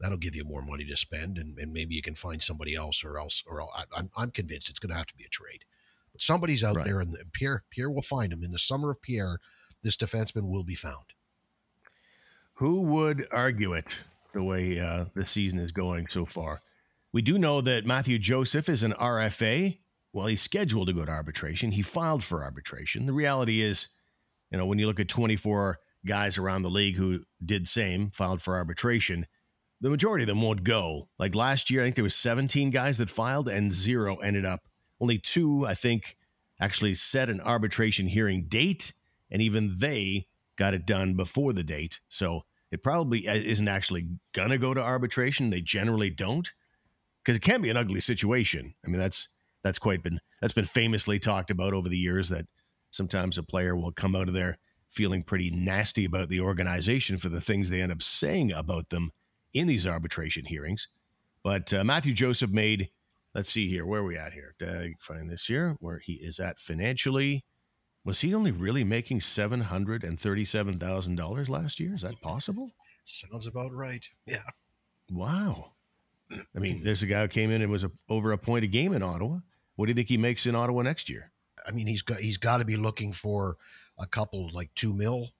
That'll 0.00 0.18
give 0.18 0.34
you 0.34 0.44
more 0.44 0.62
money 0.62 0.84
to 0.84 0.96
spend, 0.96 1.38
and, 1.38 1.58
and 1.58 1.72
maybe 1.72 1.94
you 1.94 2.02
can 2.02 2.14
find 2.14 2.42
somebody 2.42 2.74
else, 2.74 3.04
or 3.04 3.18
else, 3.18 3.42
or 3.46 3.60
else, 3.60 3.70
I, 3.74 3.84
I'm 3.96 4.10
I'm 4.16 4.30
convinced 4.30 4.68
it's 4.68 4.80
going 4.80 4.90
to 4.90 4.96
have 4.96 5.06
to 5.06 5.16
be 5.16 5.24
a 5.24 5.28
trade. 5.28 5.64
But 6.12 6.20
somebody's 6.22 6.64
out 6.64 6.76
Right. 6.76 6.84
there, 6.84 7.00
and 7.00 7.16
Pierre 7.32 7.64
Pierre 7.70 7.90
will 7.90 8.02
find 8.02 8.32
him 8.32 8.42
in 8.42 8.50
the 8.52 8.58
summer 8.58 8.90
of 8.90 9.00
Pierre. 9.02 9.38
This 9.82 9.96
defenseman 9.96 10.48
will 10.48 10.64
be 10.64 10.74
found. 10.74 11.04
Who 12.54 12.80
would 12.82 13.26
argue 13.30 13.72
it 13.72 14.00
the 14.32 14.42
way 14.42 14.78
uh, 14.78 15.06
the 15.14 15.26
season 15.26 15.58
is 15.58 15.72
going 15.72 16.06
so 16.06 16.24
far? 16.24 16.60
We 17.12 17.22
do 17.22 17.38
know 17.38 17.60
that 17.60 17.86
Matthew 17.86 18.18
Joseph 18.18 18.68
is 18.68 18.82
an 18.82 18.92
RFA. 18.92 19.78
Well, 20.12 20.26
he's 20.26 20.42
scheduled 20.42 20.88
to 20.88 20.92
go 20.92 21.04
to 21.04 21.10
arbitration. 21.10 21.72
He 21.72 21.82
filed 21.82 22.22
for 22.22 22.42
arbitration. 22.44 23.06
The 23.06 23.12
reality 23.12 23.60
is, 23.60 23.88
you 24.50 24.58
know, 24.58 24.66
when 24.66 24.78
you 24.78 24.86
look 24.86 25.00
at 25.00 25.08
24 25.08 25.78
guys 26.06 26.38
around 26.38 26.62
the 26.62 26.70
league 26.70 26.96
who 26.96 27.20
did 27.44 27.66
same, 27.68 28.10
filed 28.10 28.40
for 28.40 28.56
arbitration, 28.56 29.26
the 29.84 29.90
majority 29.90 30.22
of 30.22 30.28
them 30.28 30.40
won't 30.40 30.64
go. 30.64 31.10
Like 31.18 31.34
last 31.34 31.70
year, 31.70 31.82
I 31.82 31.84
think 31.84 31.96
there 31.96 32.04
was 32.04 32.14
17 32.14 32.70
guys 32.70 32.96
that 32.96 33.10
filed 33.10 33.50
and 33.50 33.70
zero 33.70 34.16
ended 34.16 34.46
up. 34.46 34.60
Only 34.98 35.18
two, 35.18 35.66
I 35.66 35.74
think, 35.74 36.16
actually 36.58 36.94
set 36.94 37.28
an 37.28 37.42
arbitration 37.42 38.06
hearing 38.06 38.46
date, 38.48 38.94
and 39.30 39.42
even 39.42 39.74
they 39.76 40.26
got 40.56 40.72
it 40.72 40.86
done 40.86 41.16
before 41.16 41.52
the 41.52 41.62
date. 41.62 42.00
So 42.08 42.44
it 42.70 42.82
probably 42.82 43.28
uh, 43.28 43.34
isn't 43.34 43.68
actually 43.68 44.08
gonna 44.32 44.56
go 44.56 44.72
to 44.72 44.80
arbitration. 44.80 45.50
They 45.50 45.60
generally 45.60 46.08
don't, 46.08 46.50
because 47.22 47.36
it 47.36 47.42
can 47.42 47.60
be 47.60 47.68
an 47.68 47.76
ugly 47.76 48.00
situation. 48.00 48.72
I 48.86 48.88
mean, 48.88 48.98
that's 48.98 49.28
that's 49.62 49.78
quite 49.78 50.02
been 50.02 50.18
that's 50.40 50.54
been 50.54 50.64
famously 50.64 51.18
talked 51.18 51.50
about 51.50 51.74
over 51.74 51.90
the 51.90 51.98
years. 51.98 52.30
That 52.30 52.46
sometimes 52.90 53.36
a 53.36 53.42
player 53.42 53.76
will 53.76 53.92
come 53.92 54.16
out 54.16 54.28
of 54.28 54.34
there 54.34 54.56
feeling 54.88 55.22
pretty 55.22 55.50
nasty 55.50 56.06
about 56.06 56.30
the 56.30 56.40
organization 56.40 57.18
for 57.18 57.28
the 57.28 57.40
things 57.42 57.68
they 57.68 57.82
end 57.82 57.92
up 57.92 58.00
saying 58.00 58.50
about 58.50 58.88
them 58.88 59.10
in 59.54 59.66
these 59.66 59.86
arbitration 59.86 60.44
hearings. 60.44 60.88
But 61.42 61.72
uh, 61.72 61.84
Matthew 61.84 62.12
Joseph 62.12 62.50
made, 62.50 62.90
let's 63.34 63.50
see 63.50 63.68
here, 63.68 63.86
where 63.86 64.00
are 64.00 64.04
we 64.04 64.18
at 64.18 64.32
here? 64.32 64.54
Did 64.58 64.68
I 64.68 64.94
find 64.98 65.30
this 65.30 65.46
here? 65.46 65.76
Where 65.80 65.98
he 65.98 66.14
is 66.14 66.40
at 66.40 66.58
financially. 66.58 67.44
Was 68.04 68.20
he 68.20 68.34
only 68.34 68.50
really 68.50 68.84
making 68.84 69.20
seven 69.20 69.62
hundred 69.62 70.04
and 70.04 70.20
thirty-seven 70.20 70.78
thousand 70.78 71.16
dollars 71.16 71.48
last 71.48 71.80
year? 71.80 71.94
Is 71.94 72.02
that 72.02 72.20
possible? 72.20 72.70
Sounds 73.04 73.46
about 73.46 73.72
right. 73.72 74.06
Yeah. 74.26 74.42
Wow. 75.10 75.72
I 76.30 76.58
mean, 76.58 76.82
there's 76.82 77.02
a 77.02 77.06
guy 77.06 77.22
who 77.22 77.28
came 77.28 77.50
in 77.50 77.62
and 77.62 77.70
was 77.70 77.84
a, 77.84 77.90
over 78.08 78.32
a 78.32 78.38
point 78.38 78.64
a 78.64 78.66
game 78.66 78.92
in 78.92 79.02
Ottawa. 79.02 79.38
What 79.76 79.86
do 79.86 79.90
you 79.90 79.94
think 79.94 80.08
he 80.08 80.18
makes 80.18 80.46
in 80.46 80.54
Ottawa 80.54 80.82
next 80.82 81.08
year? 81.08 81.30
I 81.66 81.70
mean, 81.70 81.86
he's 81.86 82.02
got 82.02 82.18
he's 82.18 82.36
got 82.36 82.58
to 82.58 82.64
be 82.64 82.76
looking 82.76 83.12
for 83.12 83.56
a 83.98 84.06
couple 84.06 84.50
like 84.52 84.70
two 84.74 84.92
mil, 84.92 85.30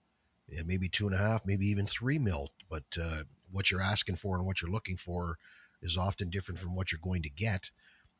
yeah, 0.49 0.63
maybe 0.65 0.89
two 0.89 1.07
and 1.07 1.15
a 1.15 1.19
half, 1.19 1.43
maybe 1.45 1.67
even 1.67 1.87
three 1.87 2.19
mil. 2.19 2.51
But 2.71 2.85
uh, 3.03 3.25
what 3.55 3.71
you're 3.71 3.81
asking 3.81 4.17
for 4.17 4.37
and 4.37 4.45
what 4.45 4.61
you're 4.61 4.71
looking 4.71 4.97
for 4.97 5.39
is 5.81 5.97
often 5.97 6.29
different 6.31 6.59
from 6.59 6.75
what 6.75 6.91
you're 6.91 7.01
going 7.03 7.23
to 7.23 7.31
get. 7.31 7.71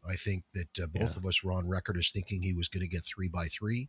I 0.09 0.15
think 0.15 0.45
that 0.55 0.79
uh, 0.83 0.87
both 0.87 1.13
Yeah. 1.13 1.17
of 1.17 1.27
us 1.27 1.43
were 1.43 1.53
on 1.53 1.69
record 1.69 1.97
as 1.97 2.11
thinking 2.11 2.43
he 2.43 2.55
was 2.55 2.69
going 2.69 2.83
to 2.83 2.89
get 2.89 3.05
three 3.05 3.29
by 3.29 3.47
three. 3.47 3.89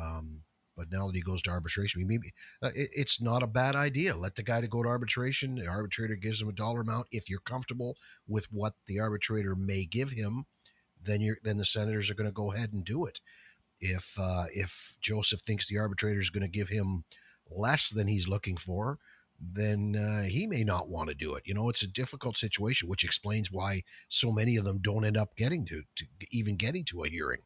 Um, 0.00 0.42
but 0.76 0.90
now 0.90 1.06
that 1.06 1.14
he 1.16 1.22
goes 1.22 1.42
to 1.42 1.50
arbitration, 1.50 2.06
maybe 2.06 2.32
uh, 2.62 2.70
it, 2.74 2.90
it's 2.92 3.20
not 3.20 3.42
a 3.42 3.46
bad 3.46 3.74
idea. 3.76 4.16
Let 4.16 4.34
the 4.34 4.42
guy 4.42 4.60
to 4.60 4.68
go 4.68 4.82
to 4.82 4.88
arbitration. 4.88 5.54
The 5.54 5.66
arbitrator 5.68 6.16
gives 6.16 6.42
him 6.42 6.48
a 6.48 6.52
dollar 6.52 6.80
amount. 6.82 7.06
If 7.12 7.30
you're 7.30 7.40
comfortable 7.40 7.96
with 8.26 8.46
what 8.52 8.74
the 8.86 9.00
arbitrator 9.00 9.54
may 9.54 9.84
give 9.86 10.10
him, 10.10 10.44
then 11.02 11.20
you're 11.20 11.38
then 11.42 11.56
the 11.58 11.64
senators 11.64 12.10
are 12.10 12.14
going 12.14 12.28
to 12.28 12.32
go 12.32 12.52
ahead 12.52 12.72
and 12.72 12.84
do 12.84 13.06
it. 13.06 13.20
If 13.80 14.16
uh, 14.18 14.44
if 14.52 14.96
Joseph 15.00 15.40
thinks 15.40 15.68
the 15.68 15.78
arbitrator 15.78 16.20
is 16.20 16.30
going 16.30 16.42
to 16.42 16.58
give 16.58 16.68
him 16.68 17.04
less 17.50 17.90
than 17.90 18.06
he's 18.06 18.28
looking 18.28 18.56
for, 18.56 18.98
then 19.40 19.96
uh, 19.96 20.28
he 20.28 20.46
may 20.46 20.64
not 20.64 20.88
want 20.88 21.08
to 21.08 21.14
do 21.14 21.34
it. 21.34 21.42
You 21.46 21.54
know, 21.54 21.68
it's 21.68 21.82
a 21.82 21.88
difficult 21.88 22.36
situation, 22.36 22.88
which 22.88 23.04
explains 23.04 23.52
why 23.52 23.82
so 24.08 24.32
many 24.32 24.56
of 24.56 24.64
them 24.64 24.78
don't 24.80 25.04
end 25.04 25.16
up 25.16 25.36
getting 25.36 25.64
to, 25.66 25.82
to 25.96 26.06
even 26.30 26.56
getting 26.56 26.84
to 26.84 27.02
a 27.02 27.08
hearing. 27.08 27.42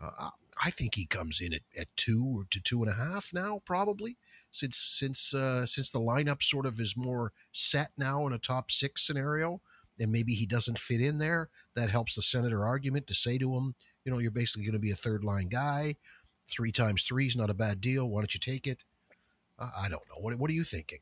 Uh, 0.00 0.30
I 0.62 0.70
think 0.70 0.94
he 0.94 1.06
comes 1.06 1.40
in 1.40 1.54
at, 1.54 1.62
at 1.78 1.88
two 1.96 2.24
or 2.38 2.46
to 2.50 2.60
two 2.60 2.82
and 2.82 2.90
a 2.90 2.94
half 2.94 3.32
now, 3.32 3.62
probably 3.64 4.16
since 4.52 4.76
since 4.76 5.34
uh, 5.34 5.66
since 5.66 5.90
the 5.90 6.00
lineup 6.00 6.42
sort 6.42 6.66
of 6.66 6.80
is 6.80 6.96
more 6.96 7.32
set 7.52 7.90
now 7.96 8.26
in 8.26 8.32
a 8.32 8.38
top 8.38 8.70
six 8.70 9.06
scenario, 9.06 9.60
and 9.98 10.12
maybe 10.12 10.34
he 10.34 10.46
doesn't 10.46 10.78
fit 10.78 11.00
in 11.00 11.18
there. 11.18 11.48
That 11.74 11.90
helps 11.90 12.14
the 12.14 12.22
senator 12.22 12.64
argument 12.64 13.06
to 13.06 13.14
say 13.14 13.38
to 13.38 13.54
him, 13.56 13.74
you 14.04 14.12
know, 14.12 14.18
you're 14.18 14.30
basically 14.30 14.64
going 14.64 14.72
to 14.74 14.78
be 14.78 14.92
a 14.92 14.96
third 14.96 15.24
line 15.24 15.48
guy. 15.48 15.96
Three 16.48 16.72
times 16.72 17.02
three 17.02 17.26
is 17.26 17.36
not 17.36 17.50
a 17.50 17.54
bad 17.54 17.80
deal. 17.80 18.08
Why 18.08 18.20
don't 18.20 18.34
you 18.34 18.40
take 18.40 18.66
it? 18.66 18.84
I 19.58 19.88
don't 19.88 20.06
know. 20.08 20.20
What 20.20 20.38
what 20.38 20.50
are 20.50 20.54
you 20.54 20.64
thinking? 20.64 21.00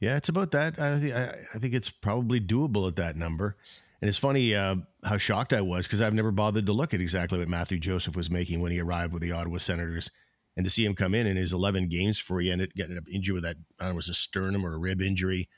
Yeah, 0.00 0.16
it's 0.16 0.28
about 0.28 0.50
that. 0.50 0.78
I, 0.78 0.98
th- 0.98 1.14
I 1.14 1.58
think 1.58 1.74
it's 1.74 1.90
probably 1.90 2.40
doable 2.40 2.86
at 2.86 2.96
that 2.96 3.16
number. 3.16 3.56
And 4.00 4.08
it's 4.08 4.18
funny 4.18 4.54
uh, 4.54 4.76
how 5.04 5.16
shocked 5.16 5.52
I 5.52 5.62
was 5.62 5.86
because 5.86 6.02
I've 6.02 6.12
never 6.12 6.30
bothered 6.30 6.66
to 6.66 6.72
look 6.72 6.92
at 6.92 7.00
exactly 7.00 7.38
what 7.38 7.48
Matthew 7.48 7.78
Joseph 7.78 8.14
was 8.14 8.30
making 8.30 8.60
when 8.60 8.72
he 8.72 8.80
arrived 8.80 9.12
with 9.12 9.22
the 9.22 9.32
Ottawa 9.32 9.58
Senators. 9.58 10.10
And 10.54 10.64
to 10.64 10.70
see 10.70 10.84
him 10.84 10.94
come 10.94 11.14
in 11.14 11.26
in 11.26 11.36
his 11.36 11.52
11 11.52 11.88
games 11.88 12.18
before 12.18 12.40
he 12.40 12.50
ended 12.50 12.74
getting 12.74 12.96
up 12.96 13.04
injured 13.10 13.34
with 13.34 13.42
that, 13.44 13.56
I 13.78 13.84
don't 13.84 13.92
know, 13.92 13.96
was 13.96 14.08
a 14.08 14.14
sternum 14.14 14.64
or 14.66 14.74
a 14.74 14.78
rib 14.78 15.00
injury. 15.00 15.48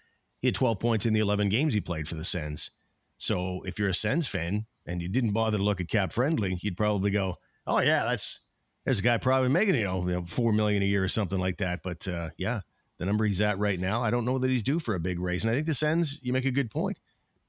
He 0.40 0.48
had 0.48 0.54
12 0.54 0.78
points 0.78 1.06
in 1.06 1.12
the 1.12 1.20
11 1.20 1.48
games 1.48 1.74
he 1.74 1.80
played 1.80 2.08
for 2.08 2.14
the 2.14 2.24
Sens. 2.24 2.70
So 3.16 3.62
if 3.64 3.78
you're 3.78 3.88
a 3.88 3.94
Sens 3.94 4.28
fan 4.28 4.66
and 4.86 5.02
you 5.02 5.08
didn't 5.08 5.32
bother 5.32 5.58
to 5.58 5.64
look 5.64 5.80
at 5.80 5.88
cap 5.88 6.12
friendly, 6.12 6.58
you'd 6.62 6.76
probably 6.76 7.10
go, 7.10 7.36
oh, 7.66 7.80
yeah, 7.80 8.04
that's 8.04 8.40
there's 8.84 9.00
a 9.00 9.02
guy 9.02 9.18
probably 9.18 9.48
making, 9.48 9.74
you 9.74 9.84
know, 9.84 10.00
you 10.06 10.14
know, 10.14 10.24
four 10.24 10.52
million 10.52 10.82
a 10.82 10.86
year 10.86 11.02
or 11.02 11.08
something 11.08 11.38
like 11.38 11.58
that. 11.58 11.80
But 11.82 12.06
uh, 12.08 12.30
yeah, 12.38 12.60
the 12.98 13.06
number 13.06 13.24
he's 13.24 13.40
at 13.40 13.58
right 13.58 13.78
now, 13.78 14.02
I 14.02 14.10
don't 14.10 14.24
know 14.24 14.38
that 14.38 14.50
he's 14.50 14.62
due 14.62 14.78
for 14.78 14.94
a 14.94 15.00
big 15.00 15.20
raise. 15.20 15.44
And 15.44 15.50
I 15.50 15.54
think 15.54 15.66
the 15.66 15.74
Sens, 15.74 16.18
you 16.22 16.32
make 16.32 16.44
a 16.44 16.50
good 16.50 16.70
point 16.70 16.98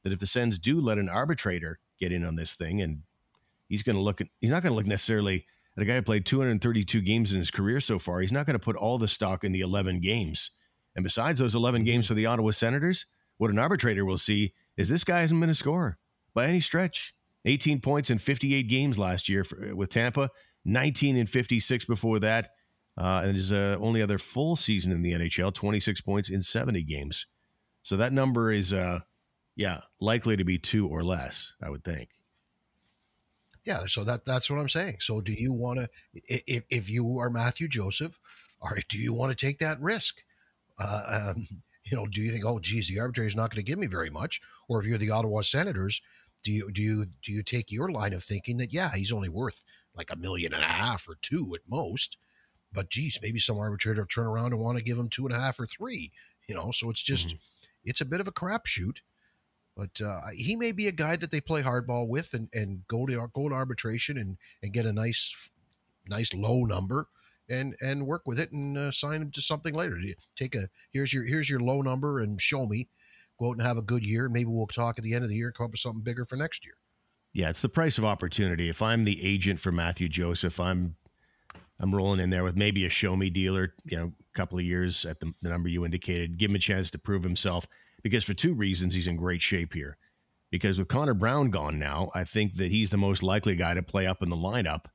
that 0.03 0.13
if 0.13 0.19
the 0.19 0.27
Sens 0.27 0.59
do 0.59 0.79
let 0.79 0.97
an 0.97 1.09
arbitrator 1.09 1.79
get 1.99 2.11
in 2.11 2.23
on 2.23 2.35
this 2.35 2.53
thing, 2.53 2.81
and 2.81 3.01
he's 3.67 3.83
going 3.83 3.95
to 3.95 4.01
look 4.01 4.21
at, 4.21 4.27
he's 4.39 4.51
not 4.51 4.63
going 4.63 4.71
to 4.71 4.77
look 4.77 4.87
necessarily 4.87 5.45
at 5.75 5.83
a 5.83 5.85
guy 5.85 5.95
who 5.95 6.01
played 6.01 6.25
232 6.25 7.01
games 7.01 7.33
in 7.33 7.39
his 7.39 7.51
career 7.51 7.79
so 7.79 7.99
far. 7.99 8.21
He's 8.21 8.31
not 8.31 8.45
going 8.45 8.57
to 8.57 8.63
put 8.63 8.75
all 8.75 8.97
the 8.97 9.07
stock 9.07 9.43
in 9.43 9.51
the 9.51 9.61
11 9.61 9.99
games. 10.01 10.51
And 10.95 11.03
besides 11.03 11.39
those 11.39 11.55
11 11.55 11.83
games 11.83 12.07
for 12.07 12.13
the 12.13 12.25
Ottawa 12.25 12.51
Senators, 12.51 13.05
what 13.37 13.51
an 13.51 13.59
arbitrator 13.59 14.05
will 14.05 14.17
see 14.17 14.53
is 14.77 14.89
this 14.89 15.03
guy 15.03 15.21
hasn't 15.21 15.39
been 15.39 15.49
a 15.49 15.55
scorer 15.55 15.97
by 16.33 16.45
any 16.45 16.59
stretch. 16.59 17.13
18 17.45 17.79
points 17.79 18.09
in 18.09 18.17
58 18.17 18.67
games 18.67 18.99
last 18.99 19.29
year 19.29 19.43
for, 19.43 19.73
with 19.73 19.89
Tampa, 19.89 20.29
19 20.65 21.15
and 21.15 21.29
56 21.29 21.85
before 21.85 22.19
that. 22.19 22.51
Uh, 22.99 23.21
and 23.23 23.35
his 23.35 23.53
uh, 23.53 23.77
only 23.79 24.01
other 24.01 24.17
full 24.17 24.57
season 24.57 24.91
in 24.91 25.01
the 25.01 25.13
NHL, 25.13 25.53
26 25.53 26.01
points 26.01 26.29
in 26.29 26.41
70 26.41 26.83
games. 26.83 27.27
So 27.81 27.95
that 27.95 28.11
number 28.11 28.51
is, 28.51 28.73
uh, 28.73 28.99
yeah, 29.55 29.81
likely 30.01 30.35
to 30.35 30.43
be 30.43 30.57
two 30.57 30.85
or 30.87 31.01
less, 31.01 31.55
I 31.63 31.69
would 31.69 31.85
think. 31.85 32.09
Yeah, 33.65 33.85
so 33.87 34.03
that 34.03 34.25
that's 34.25 34.49
what 34.49 34.59
I'm 34.59 34.69
saying. 34.69 34.97
So 34.99 35.21
do 35.21 35.33
you 35.33 35.53
want 35.53 35.79
to 35.79 35.89
if 36.13 36.65
if 36.69 36.89
you 36.89 37.19
are 37.19 37.29
Matthew 37.29 37.67
Joseph, 37.67 38.17
or 38.61 38.77
do 38.89 38.97
you 38.97 39.13
want 39.13 39.37
to 39.37 39.45
take 39.45 39.59
that 39.59 39.79
risk? 39.81 40.15
Uh, 40.79 41.33
um, 41.35 41.47
you 41.83 41.97
know, 41.97 42.07
do 42.07 42.21
you 42.21 42.31
think, 42.31 42.45
oh, 42.45 42.59
geez, 42.59 42.87
the 42.87 42.99
arbitrator 42.99 43.27
is 43.27 43.35
not 43.35 43.51
going 43.51 43.63
to 43.63 43.69
give 43.69 43.79
me 43.79 43.87
very 43.87 44.09
much? 44.09 44.41
Or 44.67 44.79
if 44.79 44.87
you're 44.87 44.97
the 44.97 45.11
Ottawa 45.11 45.41
Senators, 45.41 46.01
do 46.43 46.51
you 46.51 46.71
do 46.71 46.81
you 46.81 47.05
do 47.21 47.33
you 47.33 47.43
take 47.43 47.71
your 47.71 47.91
line 47.91 48.13
of 48.13 48.23
thinking 48.23 48.57
that 48.57 48.73
yeah, 48.73 48.91
he's 48.93 49.11
only 49.11 49.29
worth 49.29 49.63
like 49.95 50.11
a 50.11 50.15
million 50.15 50.53
and 50.53 50.63
a 50.63 50.67
half 50.67 51.07
or 51.09 51.17
two 51.21 51.51
at 51.55 51.61
most, 51.67 52.17
but 52.73 52.89
geez, 52.89 53.19
maybe 53.21 53.39
some 53.39 53.57
arbitrator 53.57 54.01
will 54.01 54.07
turn 54.07 54.27
around 54.27 54.53
and 54.53 54.61
want 54.61 54.77
to 54.77 54.83
give 54.83 54.97
him 54.97 55.09
two 55.09 55.25
and 55.25 55.35
a 55.35 55.39
half 55.39 55.59
or 55.59 55.67
three. 55.67 56.11
You 56.47 56.55
know, 56.55 56.71
so 56.71 56.89
it's 56.89 57.03
just 57.03 57.35
it's 57.83 58.01
a 58.01 58.05
bit 58.05 58.21
of 58.21 58.27
a 58.27 58.31
crapshoot. 58.31 58.97
But 59.77 60.01
uh, 60.05 60.19
he 60.35 60.55
may 60.55 60.73
be 60.73 60.87
a 60.87 60.91
guy 60.91 61.15
that 61.15 61.31
they 61.31 61.39
play 61.39 61.61
hardball 61.61 62.09
with 62.09 62.33
and, 62.33 62.49
and 62.53 62.85
go 62.87 63.05
to 63.05 63.29
go 63.33 63.47
to 63.47 63.55
arbitration 63.55 64.17
and, 64.17 64.37
and 64.61 64.73
get 64.73 64.85
a 64.85 64.91
nice 64.91 65.51
nice 66.07 66.33
low 66.33 66.65
number 66.65 67.07
and 67.49 67.75
and 67.81 68.05
work 68.05 68.23
with 68.25 68.39
it 68.39 68.51
and 68.51 68.77
uh, 68.77 68.91
sign 68.91 69.21
him 69.21 69.31
to 69.31 69.41
something 69.41 69.73
later. 69.73 69.97
Take 70.35 70.55
a 70.55 70.67
here's 70.91 71.13
your 71.13 71.23
here's 71.23 71.49
your 71.49 71.59
low 71.59 71.81
number 71.81 72.19
and 72.19 72.41
show 72.41 72.65
me. 72.65 72.89
Go 73.39 73.49
out 73.49 73.57
and 73.57 73.61
have 73.61 73.77
a 73.77 73.81
good 73.81 74.05
year. 74.05 74.27
Maybe 74.27 74.49
we'll 74.49 74.67
talk 74.67 74.97
at 74.97 75.03
the 75.03 75.13
end 75.13 75.23
of 75.23 75.29
the 75.29 75.35
year. 75.35 75.47
and 75.47 75.55
Come 75.55 75.65
up 75.65 75.71
with 75.71 75.79
something 75.79 76.03
bigger 76.03 76.25
for 76.25 76.35
next 76.35 76.65
year. 76.65 76.75
Yeah, 77.31 77.49
it's 77.49 77.61
the 77.61 77.69
price 77.69 77.97
of 77.97 78.03
opportunity. 78.03 78.69
If 78.69 78.81
I'm 78.81 79.05
the 79.05 79.23
agent 79.23 79.59
for 79.59 79.71
Matthew 79.71 80.09
Joseph, 80.09 80.59
I'm 80.59 80.95
I'm 81.79 81.95
rolling 81.95 82.19
in 82.19 82.29
there 82.29 82.43
with 82.43 82.57
maybe 82.57 82.85
a 82.85 82.89
show 82.89 83.15
me 83.15 83.29
dealer, 83.29 83.73
you 83.85 83.97
know, 83.97 84.11
a 84.19 84.37
couple 84.37 84.59
of 84.59 84.65
years 84.65 85.05
at 85.05 85.19
the, 85.19 85.33
the 85.41 85.49
number 85.49 85.69
you 85.69 85.85
indicated. 85.85 86.37
Give 86.37 86.51
him 86.51 86.55
a 86.55 86.59
chance 86.59 86.89
to 86.91 86.99
prove 86.99 87.23
himself 87.23 87.67
because 88.03 88.23
for 88.23 88.33
two 88.33 88.53
reasons 88.53 88.93
he's 88.93 89.07
in 89.07 89.15
great 89.15 89.41
shape 89.41 89.73
here. 89.73 89.97
Because 90.51 90.79
with 90.79 90.87
Connor 90.87 91.13
Brown 91.13 91.51
gone 91.51 91.77
now, 91.77 92.09
I 92.15 92.23
think 92.23 92.55
that 92.55 92.71
he's 92.71 92.89
the 92.89 92.97
most 92.97 93.21
likely 93.21 93.55
guy 93.55 93.75
to 93.75 93.83
play 93.83 94.07
up 94.07 94.23
in 94.23 94.29
the 94.29 94.35
lineup. 94.35 94.85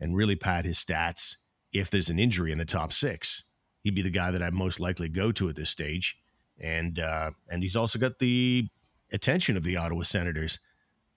and 0.00 0.16
really 0.16 0.34
pad 0.34 0.64
his 0.64 0.78
stats 0.78 1.36
if 1.72 1.88
there's 1.90 2.10
an 2.10 2.18
injury 2.18 2.52
in 2.52 2.58
the 2.58 2.64
top 2.64 2.92
six. 2.92 3.44
He'd 3.82 3.94
be 3.94 4.02
the 4.02 4.10
guy 4.10 4.30
that 4.30 4.42
I'd 4.42 4.54
most 4.54 4.80
likely 4.80 5.08
go 5.08 5.30
to 5.32 5.48
at 5.48 5.56
this 5.56 5.70
stage. 5.70 6.18
And 6.58 6.98
uh, 6.98 7.30
and 7.48 7.62
he's 7.62 7.76
also 7.76 7.98
got 7.98 8.18
the 8.18 8.68
attention 9.12 9.56
of 9.56 9.64
the 9.64 9.76
Ottawa 9.76 10.02
Senators. 10.02 10.58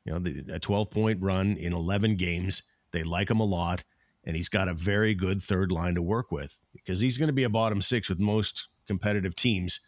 You 0.03 0.13
know, 0.13 0.19
the, 0.19 0.53
a 0.53 0.59
12 0.59 0.89
point 0.89 1.21
run 1.21 1.57
in 1.57 1.73
11 1.73 2.15
games. 2.17 2.63
They 2.91 3.03
like 3.03 3.29
him 3.29 3.39
a 3.39 3.45
lot, 3.45 3.83
and 4.27 4.35
he's 4.35 4.49
got 4.49 4.67
a 4.67 4.73
very 4.73 5.15
good 5.15 5.41
third 5.41 5.71
line 5.71 5.95
to 5.95 6.01
work 6.01 6.33
with 6.33 6.59
because 6.73 6.99
he's 6.99 7.17
going 7.17 7.27
to 7.27 7.33
be 7.33 7.43
a 7.43 7.49
bottom 7.49 7.81
six 7.81 8.09
with 8.09 8.19
most 8.19 8.67
competitive 8.85 9.35
teams. 9.35 9.79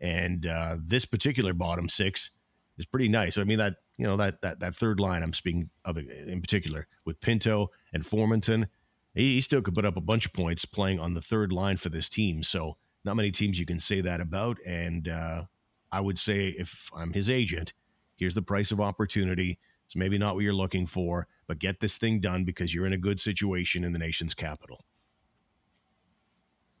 And 0.00 0.44
uh, 0.46 0.76
this 0.84 1.04
particular 1.06 1.54
bottom 1.54 1.88
six 1.88 2.30
is 2.76 2.86
pretty 2.86 3.08
nice. 3.08 3.38
I 3.38 3.44
mean 3.44 3.58
that 3.58 3.76
you 3.96 4.04
know 4.04 4.16
that 4.16 4.42
that 4.42 4.58
that 4.58 4.74
third 4.74 4.98
line 4.98 5.22
I'm 5.22 5.32
speaking 5.32 5.70
of 5.84 5.96
in 5.96 6.40
particular 6.40 6.88
with 7.04 7.20
Pinto 7.20 7.70
and 7.92 8.02
Formenton, 8.02 8.66
he, 9.14 9.34
he 9.34 9.40
still 9.40 9.62
could 9.62 9.76
put 9.76 9.84
up 9.84 9.96
a 9.96 10.00
bunch 10.00 10.26
of 10.26 10.32
points 10.32 10.64
playing 10.64 10.98
on 10.98 11.14
the 11.14 11.22
third 11.22 11.52
line 11.52 11.76
for 11.76 11.88
this 11.88 12.08
team. 12.08 12.42
So 12.42 12.76
not 13.04 13.14
many 13.14 13.30
teams 13.30 13.60
you 13.60 13.66
can 13.66 13.78
say 13.78 14.00
that 14.00 14.20
about. 14.20 14.58
And 14.66 15.08
uh, 15.08 15.44
I 15.92 16.00
would 16.00 16.18
say 16.18 16.48
if 16.48 16.90
I'm 16.96 17.12
his 17.12 17.30
agent, 17.30 17.74
here's 18.16 18.34
the 18.34 18.42
price 18.42 18.72
of 18.72 18.80
opportunity. 18.80 19.60
It's 19.94 19.98
maybe 20.00 20.18
not 20.18 20.34
what 20.34 20.42
you're 20.42 20.52
looking 20.52 20.86
for, 20.86 21.28
but 21.46 21.60
get 21.60 21.78
this 21.78 21.98
thing 21.98 22.18
done 22.18 22.42
because 22.42 22.74
you're 22.74 22.84
in 22.84 22.92
a 22.92 22.98
good 22.98 23.20
situation 23.20 23.84
in 23.84 23.92
the 23.92 23.98
nation's 24.00 24.34
capital. 24.34 24.84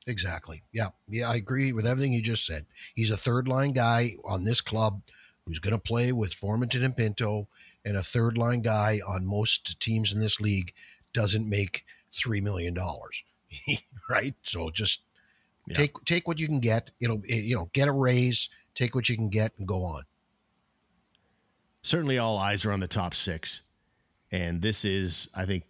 Exactly. 0.08 0.64
Yeah. 0.72 0.88
Yeah. 1.08 1.30
I 1.30 1.36
agree 1.36 1.72
with 1.72 1.86
everything 1.86 2.12
you 2.12 2.20
just 2.20 2.44
said. 2.44 2.66
He's 2.96 3.12
a 3.12 3.16
third 3.16 3.46
line 3.46 3.70
guy 3.70 4.14
on 4.24 4.42
this 4.42 4.60
club 4.60 5.00
who's 5.46 5.60
going 5.60 5.76
to 5.76 5.78
play 5.78 6.10
with 6.10 6.34
Formenton 6.34 6.84
and 6.84 6.96
Pinto, 6.96 7.46
and 7.84 7.96
a 7.96 8.02
third 8.02 8.36
line 8.36 8.62
guy 8.62 9.00
on 9.06 9.24
most 9.24 9.78
teams 9.78 10.12
in 10.12 10.20
this 10.20 10.40
league 10.40 10.72
doesn't 11.12 11.48
make 11.48 11.84
$3 12.12 12.42
million. 12.42 12.76
right. 14.10 14.34
So 14.42 14.70
just 14.70 15.04
yeah. 15.68 15.76
take, 15.76 16.04
take 16.04 16.26
what 16.26 16.40
you 16.40 16.48
can 16.48 16.58
get, 16.58 16.90
you 16.98 17.06
know, 17.06 17.22
eh, 17.30 17.36
you 17.36 17.54
know, 17.54 17.70
get 17.72 17.86
a 17.86 17.92
raise, 17.92 18.48
take 18.74 18.96
what 18.96 19.08
you 19.08 19.14
can 19.14 19.28
get 19.28 19.52
and 19.56 19.68
go 19.68 19.84
on. 19.84 20.02
Certainly 21.84 22.18
all 22.18 22.38
eyes 22.38 22.64
are 22.64 22.72
on 22.72 22.80
the 22.80 22.88
top 22.88 23.14
six. 23.14 23.60
And 24.32 24.62
this 24.62 24.84
is, 24.84 25.28
I 25.34 25.44
think, 25.44 25.64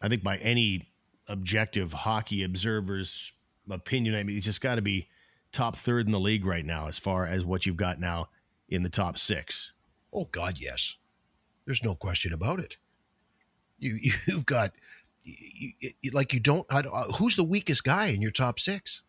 I 0.00 0.08
think 0.08 0.22
by 0.22 0.36
any 0.38 0.88
objective 1.28 1.92
hockey 1.92 2.44
observer's 2.44 3.32
opinion, 3.68 4.14
I 4.14 4.22
mean, 4.22 4.36
it's 4.36 4.46
just 4.46 4.60
got 4.60 4.76
to 4.76 4.82
be 4.82 5.08
top 5.50 5.74
third 5.74 6.06
in 6.06 6.12
the 6.12 6.20
league 6.20 6.46
right 6.46 6.64
now 6.64 6.86
as 6.86 6.96
far 6.96 7.26
as 7.26 7.44
what 7.44 7.66
you've 7.66 7.76
got 7.76 7.98
now 7.98 8.28
in 8.68 8.84
the 8.84 8.88
top 8.88 9.18
six. 9.18 9.72
Oh 10.12 10.28
God, 10.30 10.58
yes. 10.58 10.96
There's 11.64 11.82
no 11.82 11.96
question 11.96 12.32
about 12.32 12.60
it. 12.60 12.76
You 13.78 13.98
you've 14.26 14.46
got 14.46 14.72
you, 15.24 15.72
you, 16.00 16.10
like 16.12 16.32
you 16.32 16.40
don't. 16.40 16.64
Uh, 16.70 16.82
who's 17.14 17.34
the 17.34 17.44
weakest 17.44 17.82
guy 17.82 18.06
in 18.06 18.22
your 18.22 18.30
top 18.30 18.60
six? 18.60 19.02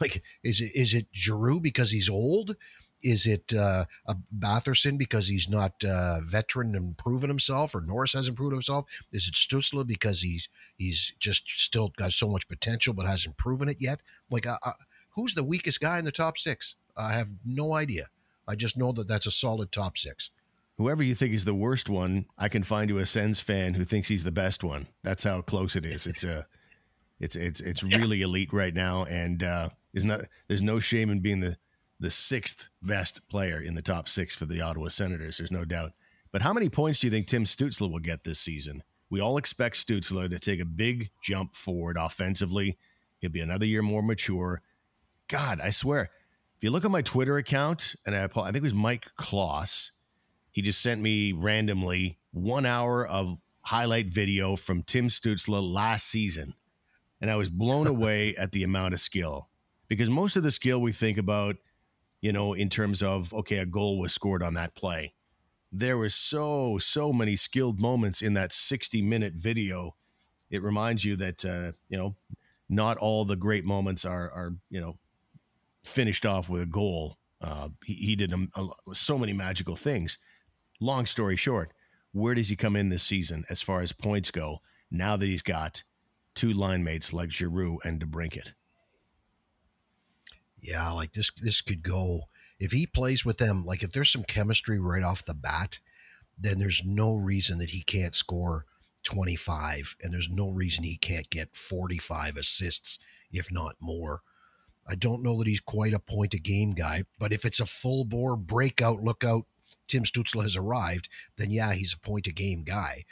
Like 0.00 0.22
is 0.44 0.60
it 0.60 0.70
is 0.74 0.94
it 0.94 1.08
Giroux 1.12 1.58
because 1.58 1.90
he's 1.90 2.08
old? 2.08 2.54
Is 3.02 3.26
it 3.26 3.52
uh, 3.54 3.84
a 4.06 4.16
Batherson 4.38 4.98
because 4.98 5.28
he's 5.28 5.48
not 5.48 5.82
uh, 5.84 6.20
veteran 6.22 6.74
and 6.74 6.96
proven 6.96 7.28
himself, 7.28 7.74
or 7.74 7.80
Norris 7.80 8.12
hasn't 8.12 8.36
proven 8.36 8.54
himself? 8.54 8.86
Is 9.12 9.26
it 9.26 9.34
Stützle 9.34 9.86
because 9.86 10.20
he's 10.20 10.48
he's 10.76 11.14
just 11.18 11.44
still 11.48 11.92
got 11.96 12.12
so 12.12 12.28
much 12.28 12.48
potential 12.48 12.94
but 12.94 13.06
hasn't 13.06 13.36
proven 13.36 13.68
it 13.68 13.78
yet? 13.80 14.02
Like, 14.30 14.46
uh, 14.46 14.58
uh, 14.64 14.72
who's 15.10 15.34
the 15.34 15.44
weakest 15.44 15.80
guy 15.80 15.98
in 15.98 16.04
the 16.04 16.12
top 16.12 16.36
six? 16.38 16.76
I 16.96 17.12
have 17.12 17.30
no 17.44 17.74
idea. 17.74 18.08
I 18.46 18.54
just 18.54 18.76
know 18.76 18.92
that 18.92 19.08
that's 19.08 19.26
a 19.26 19.30
solid 19.30 19.72
top 19.72 19.96
six. 19.96 20.30
Whoever 20.76 21.02
you 21.02 21.14
think 21.14 21.34
is 21.34 21.44
the 21.44 21.54
worst 21.54 21.88
one, 21.88 22.26
I 22.38 22.48
can 22.48 22.62
find 22.62 22.88
you 22.88 22.98
a 22.98 23.06
Sens 23.06 23.38
fan 23.38 23.74
who 23.74 23.84
thinks 23.84 24.08
he's 24.08 24.24
the 24.24 24.32
best 24.32 24.64
one. 24.64 24.88
That's 25.02 25.24
how 25.24 25.42
close 25.42 25.76
it 25.76 25.84
is. 25.84 26.06
It's 26.06 26.24
a, 26.24 26.46
it's 27.20 27.36
it's 27.36 27.60
it's 27.60 27.82
really 27.82 28.18
yeah. 28.18 28.24
elite 28.24 28.52
right 28.52 28.74
now, 28.74 29.04
and 29.04 29.42
uh, 29.42 29.68
is 29.92 30.04
not 30.04 30.22
there's 30.48 30.62
no 30.62 30.80
shame 30.80 31.10
in 31.10 31.20
being 31.20 31.40
the 31.40 31.58
the 32.00 32.10
sixth 32.10 32.70
best 32.82 33.28
player 33.28 33.60
in 33.60 33.74
the 33.74 33.82
top 33.82 34.08
six 34.08 34.34
for 34.34 34.46
the 34.46 34.62
Ottawa 34.62 34.88
Senators. 34.88 35.36
There's 35.36 35.52
no 35.52 35.66
doubt. 35.66 35.92
But 36.32 36.42
how 36.42 36.52
many 36.52 36.70
points 36.70 36.98
do 36.98 37.06
you 37.06 37.10
think 37.10 37.26
Tim 37.26 37.44
Stützle 37.44 37.92
will 37.92 37.98
get 37.98 38.24
this 38.24 38.40
season? 38.40 38.82
We 39.10 39.20
all 39.20 39.36
expect 39.36 39.76
Stützle 39.76 40.30
to 40.30 40.38
take 40.38 40.60
a 40.60 40.64
big 40.64 41.10
jump 41.22 41.54
forward 41.54 41.96
offensively. 41.98 42.78
He'll 43.18 43.30
be 43.30 43.40
another 43.40 43.66
year 43.66 43.82
more 43.82 44.02
mature. 44.02 44.62
God, 45.28 45.60
I 45.60 45.70
swear, 45.70 46.10
if 46.56 46.64
you 46.64 46.70
look 46.70 46.84
at 46.84 46.90
my 46.90 47.02
Twitter 47.02 47.36
account, 47.36 47.94
and 48.06 48.16
I, 48.16 48.24
I 48.24 48.26
think 48.26 48.56
it 48.56 48.62
was 48.62 48.74
Mike 48.74 49.08
Kloss, 49.18 49.90
he 50.52 50.62
just 50.62 50.80
sent 50.80 51.00
me 51.00 51.32
randomly 51.32 52.18
one 52.32 52.64
hour 52.64 53.06
of 53.06 53.42
highlight 53.62 54.06
video 54.06 54.56
from 54.56 54.82
Tim 54.82 55.08
Stützle 55.08 55.72
last 55.72 56.06
season. 56.06 56.54
And 57.20 57.30
I 57.30 57.36
was 57.36 57.50
blown 57.50 57.86
away 57.88 58.34
at 58.36 58.52
the 58.52 58.62
amount 58.62 58.94
of 58.94 59.00
skill 59.00 59.50
because 59.88 60.08
most 60.08 60.36
of 60.36 60.42
the 60.42 60.50
skill 60.50 60.80
we 60.80 60.92
think 60.92 61.18
about, 61.18 61.56
you 62.20 62.32
know, 62.32 62.52
in 62.52 62.68
terms 62.68 63.02
of, 63.02 63.32
okay, 63.32 63.58
a 63.58 63.66
goal 63.66 63.98
was 63.98 64.12
scored 64.12 64.42
on 64.42 64.54
that 64.54 64.74
play. 64.74 65.14
There 65.72 65.96
were 65.96 66.08
so, 66.08 66.78
so 66.78 67.12
many 67.12 67.36
skilled 67.36 67.80
moments 67.80 68.22
in 68.22 68.34
that 68.34 68.52
60 68.52 69.02
minute 69.02 69.34
video. 69.34 69.94
It 70.50 70.62
reminds 70.62 71.04
you 71.04 71.16
that, 71.16 71.44
uh, 71.44 71.72
you 71.88 71.96
know, 71.96 72.16
not 72.68 72.98
all 72.98 73.24
the 73.24 73.36
great 73.36 73.64
moments 73.64 74.04
are, 74.04 74.30
are, 74.30 74.54
you 74.68 74.80
know, 74.80 74.98
finished 75.84 76.26
off 76.26 76.48
with 76.48 76.62
a 76.62 76.66
goal. 76.66 77.18
Uh, 77.40 77.68
he, 77.84 77.94
he, 77.94 78.16
did 78.16 78.32
a, 78.32 78.46
a, 78.60 78.94
so 78.94 79.16
many 79.16 79.32
magical 79.32 79.76
things. 79.76 80.18
Long 80.80 81.06
story 81.06 81.36
short, 81.36 81.72
where 82.12 82.34
does 82.34 82.48
he 82.48 82.56
come 82.56 82.76
in 82.76 82.88
this 82.88 83.02
season 83.02 83.44
as 83.48 83.62
far 83.62 83.80
as 83.80 83.92
points 83.92 84.30
go? 84.30 84.58
Now 84.90 85.16
that 85.16 85.26
he's 85.26 85.42
got 85.42 85.84
two 86.34 86.52
line 86.52 86.82
mates 86.82 87.12
like 87.12 87.30
Giroux 87.30 87.78
and 87.84 88.00
DeBrincat. 88.00 88.52
Yeah, 90.62 90.90
like 90.90 91.12
this. 91.12 91.30
This 91.42 91.60
could 91.60 91.82
go 91.82 92.28
if 92.58 92.72
he 92.72 92.86
plays 92.86 93.24
with 93.24 93.38
them. 93.38 93.64
Like 93.64 93.82
if 93.82 93.92
there's 93.92 94.10
some 94.10 94.24
chemistry 94.24 94.78
right 94.78 95.02
off 95.02 95.24
the 95.24 95.34
bat, 95.34 95.80
then 96.38 96.58
there's 96.58 96.82
no 96.84 97.14
reason 97.14 97.58
that 97.58 97.70
he 97.70 97.82
can't 97.82 98.14
score 98.14 98.66
25, 99.04 99.96
and 100.02 100.12
there's 100.12 100.30
no 100.30 100.50
reason 100.50 100.84
he 100.84 100.96
can't 100.96 101.30
get 101.30 101.56
45 101.56 102.36
assists, 102.36 102.98
if 103.32 103.50
not 103.50 103.76
more. 103.80 104.22
I 104.86 104.94
don't 104.94 105.22
know 105.22 105.38
that 105.38 105.46
he's 105.46 105.60
quite 105.60 105.94
a 105.94 106.00
point 106.00 106.34
a 106.34 106.38
game 106.38 106.72
guy, 106.72 107.04
but 107.18 107.32
if 107.32 107.44
it's 107.44 107.60
a 107.60 107.66
full 107.66 108.04
bore 108.04 108.36
breakout, 108.36 109.02
lookout, 109.02 109.44
Tim 109.86 110.04
Stützle 110.04 110.42
has 110.42 110.56
arrived, 110.56 111.08
then 111.36 111.50
yeah, 111.50 111.72
he's 111.72 111.94
a 111.94 111.98
point 111.98 112.26
a 112.26 112.32
game 112.32 112.62
guy. 112.64 113.04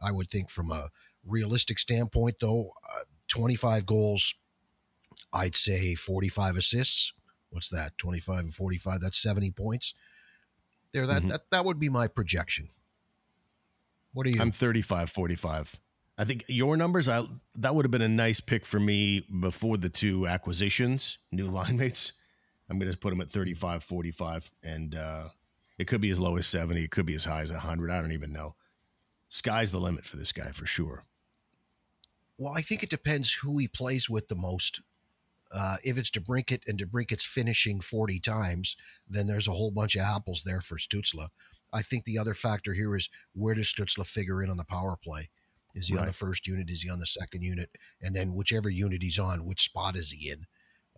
I 0.00 0.12
would 0.12 0.30
think 0.30 0.50
from 0.50 0.70
a 0.70 0.88
realistic 1.24 1.78
standpoint, 1.78 2.36
though, 2.40 2.70
uh, 2.94 3.04
25 3.28 3.86
goals, 3.86 4.34
I'd 5.32 5.56
say 5.56 5.94
45 5.94 6.56
assists. 6.56 7.12
What's 7.50 7.70
that? 7.70 7.96
25 7.98 8.38
and 8.38 8.54
45, 8.54 9.00
that's 9.00 9.18
70 9.18 9.50
points. 9.52 9.94
There, 10.92 11.06
that, 11.06 11.18
mm-hmm. 11.18 11.28
that, 11.28 11.50
that 11.50 11.64
would 11.64 11.78
be 11.78 11.88
my 11.88 12.08
projection. 12.08 12.70
What 14.12 14.26
are 14.26 14.30
you? 14.30 14.40
I'm 14.40 14.52
35 14.52 15.10
45. 15.10 15.78
I 16.18 16.24
think 16.24 16.44
your 16.48 16.76
numbers, 16.76 17.08
I 17.08 17.24
that 17.56 17.74
would 17.74 17.84
have 17.84 17.90
been 17.90 18.00
a 18.02 18.08
nice 18.08 18.40
pick 18.40 18.64
for 18.64 18.80
me 18.80 19.20
before 19.20 19.76
the 19.76 19.90
two 19.90 20.26
acquisitions, 20.26 21.18
new 21.30 21.48
line 21.48 21.76
mates. 21.76 22.12
I'm 22.70 22.78
going 22.78 22.90
to 22.90 22.98
put 22.98 23.12
him 23.12 23.20
at 23.20 23.30
35, 23.30 23.84
45, 23.84 24.50
and 24.62 24.94
uh, 24.94 25.28
it 25.78 25.86
could 25.86 26.00
be 26.00 26.10
as 26.10 26.18
low 26.18 26.36
as 26.36 26.46
70. 26.46 26.82
It 26.82 26.90
could 26.90 27.06
be 27.06 27.14
as 27.14 27.24
high 27.24 27.42
as 27.42 27.50
100. 27.50 27.90
I 27.90 28.00
don't 28.00 28.12
even 28.12 28.32
know. 28.32 28.54
Sky's 29.28 29.70
the 29.70 29.80
limit 29.80 30.04
for 30.04 30.16
this 30.16 30.32
guy 30.32 30.50
for 30.52 30.66
sure. 30.66 31.04
Well, 32.38 32.54
I 32.54 32.60
think 32.60 32.82
it 32.82 32.90
depends 32.90 33.32
who 33.32 33.58
he 33.58 33.68
plays 33.68 34.10
with 34.10 34.28
the 34.28 34.34
most. 34.34 34.80
Uh, 35.52 35.76
if 35.84 35.96
it's 35.96 36.10
DeBrincat 36.10 36.62
and 36.66 36.78
DeBrincat's 36.78 37.24
finishing 37.24 37.80
40 37.80 38.20
times, 38.20 38.76
then 39.08 39.26
there's 39.26 39.48
a 39.48 39.52
whole 39.52 39.70
bunch 39.70 39.94
of 39.94 40.02
apples 40.02 40.42
there 40.44 40.60
for 40.60 40.76
Stützle. 40.76 41.28
I 41.72 41.82
think 41.82 42.04
the 42.04 42.18
other 42.18 42.34
factor 42.34 42.72
here 42.72 42.96
is 42.96 43.08
where 43.34 43.54
does 43.54 43.72
Stützle 43.72 44.06
figure 44.06 44.42
in 44.42 44.50
on 44.50 44.56
the 44.56 44.64
power 44.64 44.96
play? 45.02 45.30
Is 45.74 45.88
he 45.88 45.94
right. 45.94 46.02
on 46.02 46.06
the 46.06 46.12
first 46.12 46.46
unit? 46.46 46.70
Is 46.70 46.82
he 46.82 46.90
on 46.90 46.98
the 46.98 47.06
second 47.06 47.42
unit? 47.42 47.70
And 48.00 48.14
then 48.14 48.34
whichever 48.34 48.70
unit 48.70 49.02
he's 49.02 49.18
on, 49.18 49.44
which 49.44 49.62
spot 49.62 49.94
is 49.94 50.10
he 50.10 50.30
in? 50.30 50.46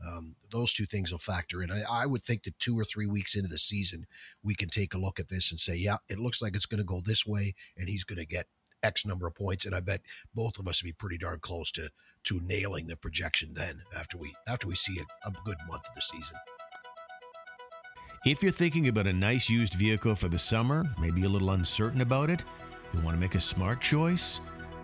Um, 0.06 0.36
those 0.52 0.72
two 0.72 0.86
things 0.86 1.10
will 1.10 1.18
factor 1.18 1.62
in. 1.62 1.72
I, 1.72 1.82
I, 1.90 2.06
would 2.06 2.22
think 2.22 2.44
that 2.44 2.56
two 2.60 2.78
or 2.78 2.84
three 2.84 3.06
weeks 3.06 3.34
into 3.34 3.48
the 3.48 3.58
season, 3.58 4.06
we 4.44 4.54
can 4.54 4.68
take 4.68 4.94
a 4.94 4.98
look 4.98 5.18
at 5.18 5.28
this 5.28 5.50
and 5.50 5.58
say, 5.58 5.74
yeah, 5.74 5.96
it 6.08 6.20
looks 6.20 6.40
like 6.40 6.54
it's 6.54 6.66
going 6.66 6.78
to 6.78 6.84
go 6.84 7.02
this 7.04 7.26
way, 7.26 7.54
and 7.76 7.88
he's 7.88 8.04
going 8.04 8.20
to 8.20 8.26
get 8.26 8.46
X 8.82 9.06
number 9.06 9.26
of 9.26 9.34
points. 9.34 9.66
And 9.66 9.74
I 9.74 9.80
bet 9.80 10.00
both 10.34 10.58
of 10.58 10.68
us 10.68 10.82
will 10.82 10.88
be 10.88 10.92
pretty 10.92 11.18
darn 11.18 11.40
close 11.40 11.70
to 11.72 11.90
to 12.24 12.40
nailing 12.42 12.86
the 12.86 12.96
projection 12.96 13.54
then 13.54 13.82
after 13.96 14.18
we 14.18 14.34
after 14.46 14.66
we 14.66 14.74
see 14.74 14.98
a, 15.00 15.28
a 15.28 15.32
good 15.44 15.56
month 15.68 15.86
of 15.88 15.94
the 15.94 16.02
season. 16.02 16.36
If 18.26 18.42
you're 18.42 18.52
thinking 18.52 18.88
about 18.88 19.06
a 19.06 19.12
nice 19.12 19.48
used 19.48 19.74
vehicle 19.74 20.14
for 20.16 20.28
the 20.28 20.38
summer, 20.38 20.84
maybe 21.00 21.24
a 21.24 21.28
little 21.28 21.50
uncertain 21.50 22.00
about 22.00 22.30
it, 22.30 22.42
you 22.92 23.00
want 23.00 23.16
to 23.16 23.20
make 23.20 23.36
a 23.36 23.40
smart 23.40 23.80
choice 23.80 24.40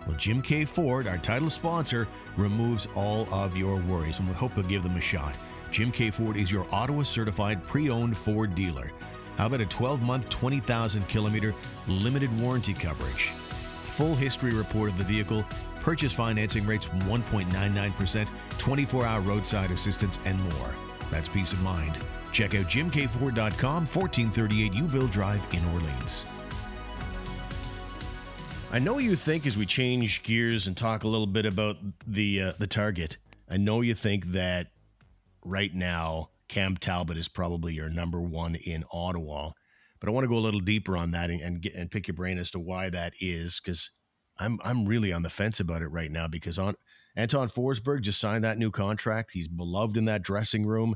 well, 0.07 0.17
Jim 0.17 0.41
Keay 0.41 0.65
Ford, 0.65 1.07
our 1.07 1.17
title 1.17 1.49
sponsor, 1.49 2.07
removes 2.37 2.87
all 2.95 3.27
of 3.33 3.57
your 3.57 3.77
worries, 3.77 4.19
and 4.19 4.27
we 4.27 4.35
hope 4.35 4.55
you'll 4.55 4.67
give 4.67 4.83
them 4.83 4.97
a 4.97 5.01
shot. 5.01 5.35
Jim 5.71 5.91
Keay 5.91 6.11
Ford 6.11 6.37
is 6.37 6.51
your 6.51 6.67
Ottawa 6.71 7.03
certified 7.03 7.63
pre 7.63 7.89
owned 7.89 8.17
Ford 8.17 8.53
dealer. 8.53 8.91
How 9.37 9.47
about 9.47 9.61
a 9.61 9.65
12 9.65 10.01
month, 10.01 10.29
20,000 10.29 11.07
kilometer 11.09 11.53
limited 11.87 12.39
warranty 12.39 12.73
coverage? 12.73 13.31
Full 13.95 14.15
history 14.15 14.53
report 14.53 14.89
of 14.89 14.97
the 14.97 15.05
vehicle, 15.05 15.45
purchase 15.79 16.11
financing 16.11 16.65
rates 16.65 16.83
from 16.83 16.99
1.99%, 17.03 18.27
24 18.57 19.05
hour 19.05 19.21
roadside 19.21 19.71
assistance, 19.71 20.19
and 20.25 20.37
more. 20.55 20.73
That's 21.09 21.29
peace 21.29 21.53
of 21.53 21.61
mind. 21.61 21.97
Check 22.33 22.55
out 22.55 22.65
jimk4.com, 22.65 23.87
1438 23.87 24.73
Youville 24.73 25.09
Drive 25.09 25.45
in 25.53 25.63
Orleans. 25.67 26.25
I 28.73 28.79
know 28.79 28.97
you 28.97 29.15
think 29.15 29.47
as 29.47 29.57
we 29.57 29.65
change 29.65 30.23
gears 30.23 30.67
and 30.67 30.75
talk 30.75 31.05
a 31.05 31.07
little 31.07 31.25
bit 31.25 31.45
about 31.45 31.77
the 32.05 32.41
uh, 32.41 32.53
the 32.59 32.67
target. 32.67 33.15
I 33.49 33.55
know 33.55 33.79
you 33.79 33.95
think 33.95 34.25
that 34.33 34.71
right 35.45 35.73
now 35.73 36.31
Cam 36.49 36.75
Talbot 36.75 37.15
is 37.15 37.29
probably 37.29 37.73
your 37.73 37.87
number 37.89 38.19
one 38.19 38.55
in 38.55 38.83
Ottawa, 38.91 39.51
but 39.99 40.09
I 40.09 40.11
want 40.11 40.23
to 40.23 40.29
go 40.29 40.37
a 40.37 40.39
little 40.39 40.59
deeper 40.59 40.97
on 40.97 41.11
that 41.11 41.29
and 41.29 41.41
and, 41.41 41.61
get, 41.61 41.75
and 41.75 41.91
pick 41.91 42.07
your 42.07 42.15
brain 42.15 42.37
as 42.37 42.51
to 42.51 42.59
why 42.59 42.89
that 42.89 43.13
is 43.19 43.59
because 43.59 43.91
I'm 44.37 44.59
I'm 44.63 44.85
really 44.85 45.13
on 45.13 45.23
the 45.23 45.29
fence 45.29 45.59
about 45.59 45.81
it 45.81 45.87
right 45.87 46.11
now 46.11 46.27
because 46.27 46.59
on 46.59 46.75
Anton 47.15 47.47
Forsberg 47.47 48.01
just 48.01 48.19
signed 48.19 48.43
that 48.43 48.57
new 48.57 48.71
contract. 48.71 49.31
He's 49.33 49.47
beloved 49.47 49.97
in 49.97 50.05
that 50.05 50.21
dressing 50.21 50.65
room, 50.65 50.95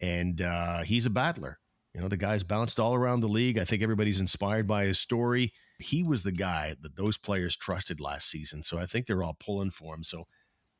and 0.00 0.40
uh, 0.42 0.82
he's 0.82 1.06
a 1.06 1.10
battler. 1.10 1.58
You 1.94 2.00
know, 2.00 2.08
the 2.08 2.16
guy's 2.16 2.42
bounced 2.42 2.80
all 2.80 2.94
around 2.94 3.20
the 3.20 3.28
league. 3.28 3.58
I 3.58 3.64
think 3.64 3.82
everybody's 3.82 4.20
inspired 4.20 4.66
by 4.66 4.84
his 4.84 4.98
story 4.98 5.52
he 5.82 6.02
was 6.02 6.22
the 6.22 6.32
guy 6.32 6.76
that 6.80 6.96
those 6.96 7.18
players 7.18 7.56
trusted 7.56 8.00
last 8.00 8.28
season. 8.28 8.62
So 8.62 8.78
I 8.78 8.86
think 8.86 9.06
they're 9.06 9.22
all 9.22 9.36
pulling 9.38 9.70
for 9.70 9.94
him. 9.94 10.02
So 10.02 10.26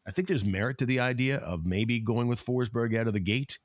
I 0.07 0.11
think 0.11 0.29
there's 0.29 0.44
merit 0.44 0.79
to 0.79 0.87
the 0.87 1.01
idea 1.01 1.37
of 1.38 1.66
maybe 1.66 2.01
going 2.01 2.29
with 2.29 2.44
Forsberg 2.44 2.96
out 2.96 3.07
of 3.07 3.12
the 3.12 3.20
gate. 3.20 3.59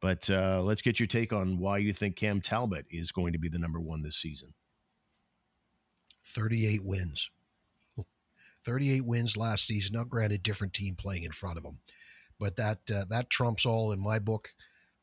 But 0.00 0.30
uh, 0.30 0.62
let's 0.62 0.82
get 0.82 0.98
your 0.98 1.06
take 1.06 1.32
on 1.32 1.58
why 1.58 1.78
you 1.78 1.92
think 1.92 2.16
Cam 2.16 2.40
Talbot 2.40 2.86
is 2.90 3.12
going 3.12 3.32
to 3.34 3.38
be 3.38 3.48
the 3.48 3.58
number 3.58 3.80
one 3.80 4.02
this 4.02 4.16
season. 4.16 4.54
38 6.24 6.84
wins. 6.84 7.30
38 8.64 9.04
wins 9.04 9.36
last 9.36 9.66
season. 9.66 9.96
Now, 9.96 10.04
granted, 10.04 10.42
different 10.42 10.72
team 10.72 10.94
playing 10.94 11.24
in 11.24 11.32
front 11.32 11.58
of 11.58 11.64
him, 11.64 11.78
but 12.38 12.56
that 12.56 12.78
uh, 12.94 13.04
that 13.10 13.30
trumps 13.30 13.66
all 13.66 13.92
in 13.92 14.00
my 14.00 14.18
book. 14.18 14.48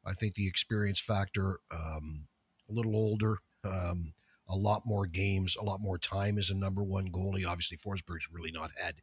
I 0.06 0.14
think 0.14 0.36
the 0.36 0.48
experience 0.48 1.00
factor, 1.00 1.60
um, 1.72 2.26
a 2.70 2.74
little 2.74 2.96
older, 2.96 3.38
um, 3.66 4.14
a 4.50 4.56
lot 4.56 4.84
more 4.86 5.06
games, 5.06 5.58
a 5.60 5.64
lot 5.64 5.82
more 5.82 5.98
time 5.98 6.38
as 6.38 6.50
a 6.50 6.56
number 6.56 6.82
one 6.84 7.10
goalie. 7.10 7.46
Obviously, 7.46 7.78
Forsberg's 7.78 8.32
really 8.32 8.52
not 8.52 8.72
had. 8.82 8.96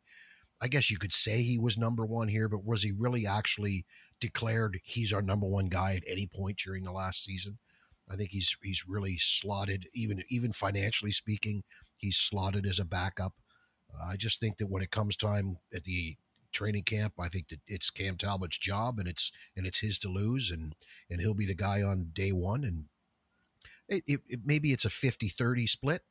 I 0.60 0.68
guess 0.68 0.90
you 0.90 0.98
could 0.98 1.12
say 1.12 1.42
he 1.42 1.58
was 1.58 1.76
number 1.76 2.06
one 2.06 2.28
here, 2.28 2.48
but 2.48 2.64
was 2.64 2.82
he 2.82 2.92
really 2.92 3.26
actually 3.26 3.84
declared 4.20 4.80
he's 4.84 5.12
our 5.12 5.22
number 5.22 5.46
one 5.46 5.66
guy 5.66 5.94
at 5.94 6.04
any 6.06 6.26
point 6.26 6.58
during 6.58 6.84
the 6.84 6.92
last 6.92 7.24
season? 7.24 7.58
I 8.10 8.16
think 8.16 8.30
he's 8.30 8.56
he's 8.62 8.86
really 8.86 9.16
slotted, 9.18 9.88
even 9.94 10.22
even 10.28 10.52
financially 10.52 11.12
speaking, 11.12 11.64
he's 11.96 12.16
slotted 12.16 12.66
as 12.66 12.78
a 12.78 12.84
backup. 12.84 13.34
Uh, 13.92 14.12
I 14.12 14.16
just 14.16 14.40
think 14.40 14.58
that 14.58 14.68
when 14.68 14.82
it 14.82 14.90
comes 14.90 15.16
time 15.16 15.58
at 15.74 15.84
the 15.84 16.16
training 16.52 16.84
camp, 16.84 17.14
I 17.18 17.28
think 17.28 17.48
that 17.48 17.60
it's 17.66 17.90
Cam 17.90 18.16
Talbot's 18.16 18.58
job 18.58 18.98
and 18.98 19.08
it's 19.08 19.32
and 19.56 19.66
it's 19.66 19.80
his 19.80 19.98
to 20.00 20.08
lose, 20.08 20.50
and 20.50 20.74
and 21.10 21.20
he'll 21.20 21.34
be 21.34 21.46
the 21.46 21.54
guy 21.54 21.82
on 21.82 22.10
day 22.12 22.32
one, 22.32 22.64
and 22.64 22.84
it, 23.88 24.02
it, 24.06 24.20
it, 24.28 24.40
maybe 24.44 24.72
it's 24.72 24.86
a 24.86 24.88
50-30 24.88 25.68
split 25.68 26.02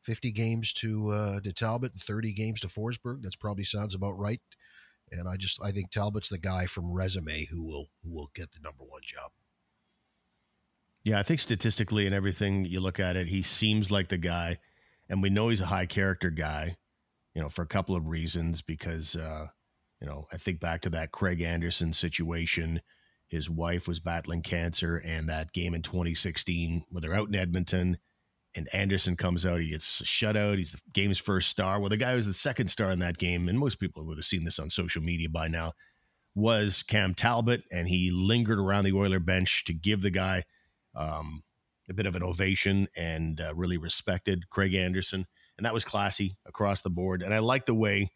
50 0.00 0.32
games 0.32 0.72
to 0.74 1.10
uh, 1.10 1.40
to 1.40 1.52
Talbot 1.52 1.92
and 1.92 2.00
30 2.00 2.32
games 2.32 2.60
to 2.60 2.68
Forsberg. 2.68 3.22
That's 3.22 3.36
probably 3.36 3.64
sounds 3.64 3.94
about 3.94 4.18
right. 4.18 4.40
And 5.12 5.28
I 5.28 5.36
just 5.36 5.62
I 5.62 5.70
think 5.72 5.90
Talbot's 5.90 6.28
the 6.28 6.38
guy 6.38 6.66
from 6.66 6.92
resume 6.92 7.46
who 7.46 7.62
will 7.62 7.86
who 8.02 8.10
will 8.10 8.30
get 8.34 8.50
the 8.52 8.60
number 8.62 8.84
one 8.84 9.02
job. 9.04 9.30
Yeah, 11.02 11.18
I 11.18 11.22
think 11.22 11.40
statistically 11.40 12.06
and 12.06 12.14
everything 12.14 12.64
you 12.64 12.80
look 12.80 13.00
at 13.00 13.16
it, 13.16 13.28
he 13.28 13.42
seems 13.42 13.90
like 13.90 14.08
the 14.08 14.18
guy, 14.18 14.58
and 15.08 15.22
we 15.22 15.30
know 15.30 15.48
he's 15.48 15.62
a 15.62 15.66
high 15.66 15.86
character 15.86 16.30
guy. 16.30 16.76
You 17.34 17.42
know, 17.42 17.48
for 17.48 17.62
a 17.62 17.66
couple 17.66 17.94
of 17.94 18.08
reasons. 18.08 18.62
Because 18.62 19.16
uh, 19.16 19.48
you 20.00 20.06
know, 20.06 20.26
I 20.32 20.36
think 20.36 20.60
back 20.60 20.82
to 20.82 20.90
that 20.90 21.12
Craig 21.12 21.40
Anderson 21.40 21.92
situation 21.92 22.80
his 23.30 23.48
wife 23.48 23.86
was 23.86 24.00
battling 24.00 24.42
cancer, 24.42 25.00
and 25.04 25.28
that 25.28 25.52
game 25.52 25.72
in 25.72 25.82
2016 25.82 26.82
where 26.90 27.00
they're 27.00 27.14
out 27.14 27.28
in 27.28 27.36
Edmonton 27.36 27.98
and 28.54 28.68
Anderson 28.72 29.16
comes 29.16 29.46
out, 29.46 29.60
he 29.60 29.70
gets 29.70 30.04
shut 30.06 30.36
out. 30.36 30.58
He's 30.58 30.72
the 30.72 30.80
game's 30.92 31.18
first 31.18 31.48
star. 31.48 31.78
Well, 31.78 31.88
the 31.88 31.96
guy 31.96 32.10
who 32.10 32.16
was 32.16 32.26
the 32.26 32.34
second 32.34 32.68
star 32.68 32.90
in 32.90 32.98
that 32.98 33.18
game, 33.18 33.48
and 33.48 33.58
most 33.58 33.76
people 33.76 34.04
would 34.06 34.18
have 34.18 34.24
seen 34.24 34.44
this 34.44 34.58
on 34.58 34.70
social 34.70 35.02
media 35.02 35.28
by 35.28 35.48
now, 35.48 35.72
was 36.34 36.82
Cam 36.82 37.14
Talbot, 37.14 37.62
and 37.70 37.88
he 37.88 38.10
lingered 38.10 38.58
around 38.58 38.84
the 38.84 38.92
Oiler 38.92 39.20
bench 39.20 39.64
to 39.64 39.72
give 39.72 40.02
the 40.02 40.10
guy 40.10 40.44
um, 40.94 41.42
a 41.88 41.94
bit 41.94 42.06
of 42.06 42.16
an 42.16 42.22
ovation 42.22 42.88
and 42.96 43.40
uh, 43.40 43.54
really 43.54 43.76
respected 43.76 44.48
Craig 44.50 44.74
Anderson. 44.74 45.26
And 45.56 45.66
that 45.66 45.74
was 45.74 45.84
classy 45.84 46.36
across 46.46 46.82
the 46.82 46.90
board. 46.90 47.22
And 47.22 47.34
I 47.34 47.38
like 47.40 47.66
the 47.66 47.74
way 47.74 48.10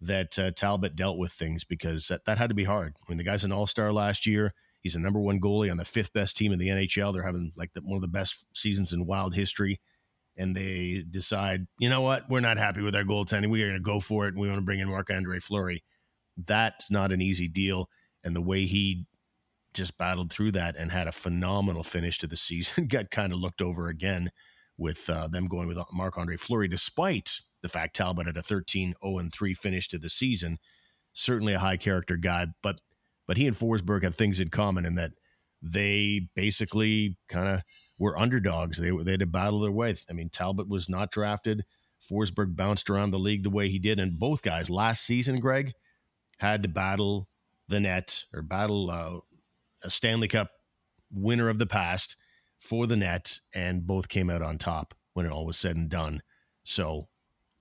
that 0.00 0.38
uh, 0.38 0.50
Talbot 0.50 0.94
dealt 0.94 1.18
with 1.18 1.32
things 1.32 1.64
because 1.64 2.08
that, 2.08 2.24
that 2.26 2.38
had 2.38 2.50
to 2.50 2.54
be 2.54 2.64
hard. 2.64 2.96
I 3.00 3.10
mean, 3.10 3.18
the 3.18 3.24
guy's 3.24 3.44
an 3.44 3.52
all 3.52 3.66
star 3.66 3.92
last 3.92 4.26
year. 4.26 4.54
He's 4.84 4.96
a 4.96 5.00
number 5.00 5.18
one 5.18 5.40
goalie 5.40 5.70
on 5.70 5.78
the 5.78 5.84
fifth 5.84 6.12
best 6.12 6.36
team 6.36 6.52
in 6.52 6.58
the 6.58 6.68
NHL. 6.68 7.12
They're 7.12 7.24
having 7.24 7.52
like 7.56 7.72
the, 7.72 7.80
one 7.80 7.96
of 7.96 8.02
the 8.02 8.08
best 8.08 8.44
seasons 8.54 8.92
in 8.92 9.06
wild 9.06 9.34
history. 9.34 9.80
And 10.36 10.54
they 10.54 11.02
decide, 11.08 11.66
you 11.78 11.88
know 11.88 12.02
what? 12.02 12.24
We're 12.28 12.40
not 12.40 12.58
happy 12.58 12.82
with 12.82 12.94
our 12.94 13.02
goaltending. 13.02 13.50
We're 13.50 13.68
going 13.68 13.78
to 13.78 13.82
go 13.82 13.98
for 13.98 14.26
it. 14.26 14.34
And 14.34 14.40
we 14.40 14.48
want 14.48 14.58
to 14.58 14.64
bring 14.64 14.80
in 14.80 14.90
Marc 14.90 15.10
Andre 15.10 15.38
Fleury. 15.38 15.82
That's 16.36 16.90
not 16.90 17.12
an 17.12 17.22
easy 17.22 17.48
deal. 17.48 17.88
And 18.22 18.36
the 18.36 18.42
way 18.42 18.66
he 18.66 19.06
just 19.72 19.96
battled 19.96 20.30
through 20.30 20.52
that 20.52 20.76
and 20.76 20.92
had 20.92 21.08
a 21.08 21.12
phenomenal 21.12 21.82
finish 21.82 22.18
to 22.18 22.26
the 22.26 22.36
season 22.36 22.86
got 22.86 23.10
kind 23.10 23.32
of 23.32 23.38
looked 23.38 23.62
over 23.62 23.88
again 23.88 24.30
with 24.76 25.08
uh, 25.08 25.28
them 25.28 25.46
going 25.46 25.66
with 25.66 25.78
Marc 25.94 26.18
Andre 26.18 26.36
Fleury, 26.36 26.68
despite 26.68 27.40
the 27.62 27.68
fact 27.70 27.96
Talbot 27.96 28.26
had 28.26 28.36
a 28.36 28.42
13 28.42 28.94
0 29.02 29.28
3 29.32 29.54
finish 29.54 29.88
to 29.88 29.98
the 29.98 30.10
season. 30.10 30.58
Certainly 31.14 31.54
a 31.54 31.60
high 31.60 31.78
character 31.78 32.16
guy, 32.18 32.48
but 32.62 32.80
but 33.26 33.36
he 33.36 33.46
and 33.46 33.56
Forsberg 33.56 34.02
have 34.02 34.14
things 34.14 34.40
in 34.40 34.48
common 34.48 34.84
in 34.84 34.94
that 34.96 35.12
they 35.62 36.28
basically 36.34 37.16
kind 37.28 37.48
of 37.48 37.62
were 37.98 38.18
underdogs. 38.18 38.78
They 38.78 38.90
they 38.90 39.12
had 39.12 39.20
to 39.20 39.26
battle 39.26 39.60
their 39.60 39.72
way. 39.72 39.94
I 40.10 40.12
mean, 40.12 40.28
Talbot 40.28 40.68
was 40.68 40.88
not 40.88 41.10
drafted. 41.10 41.64
Forsberg 42.02 42.54
bounced 42.54 42.90
around 42.90 43.10
the 43.10 43.18
league 43.18 43.42
the 43.42 43.50
way 43.50 43.68
he 43.70 43.78
did, 43.78 43.98
and 43.98 44.18
both 44.18 44.42
guys 44.42 44.68
last 44.68 45.04
season, 45.04 45.40
Greg, 45.40 45.72
had 46.38 46.62
to 46.62 46.68
battle 46.68 47.28
the 47.68 47.80
net 47.80 48.24
or 48.32 48.42
battle 48.42 48.90
uh, 48.90 49.20
a 49.82 49.90
Stanley 49.90 50.28
Cup 50.28 50.50
winner 51.10 51.48
of 51.48 51.58
the 51.58 51.66
past 51.66 52.16
for 52.58 52.86
the 52.86 52.96
net, 52.96 53.40
and 53.54 53.86
both 53.86 54.08
came 54.08 54.28
out 54.28 54.42
on 54.42 54.58
top 54.58 54.94
when 55.14 55.24
it 55.24 55.32
all 55.32 55.46
was 55.46 55.56
said 55.56 55.76
and 55.76 55.88
done. 55.88 56.22
So 56.62 57.08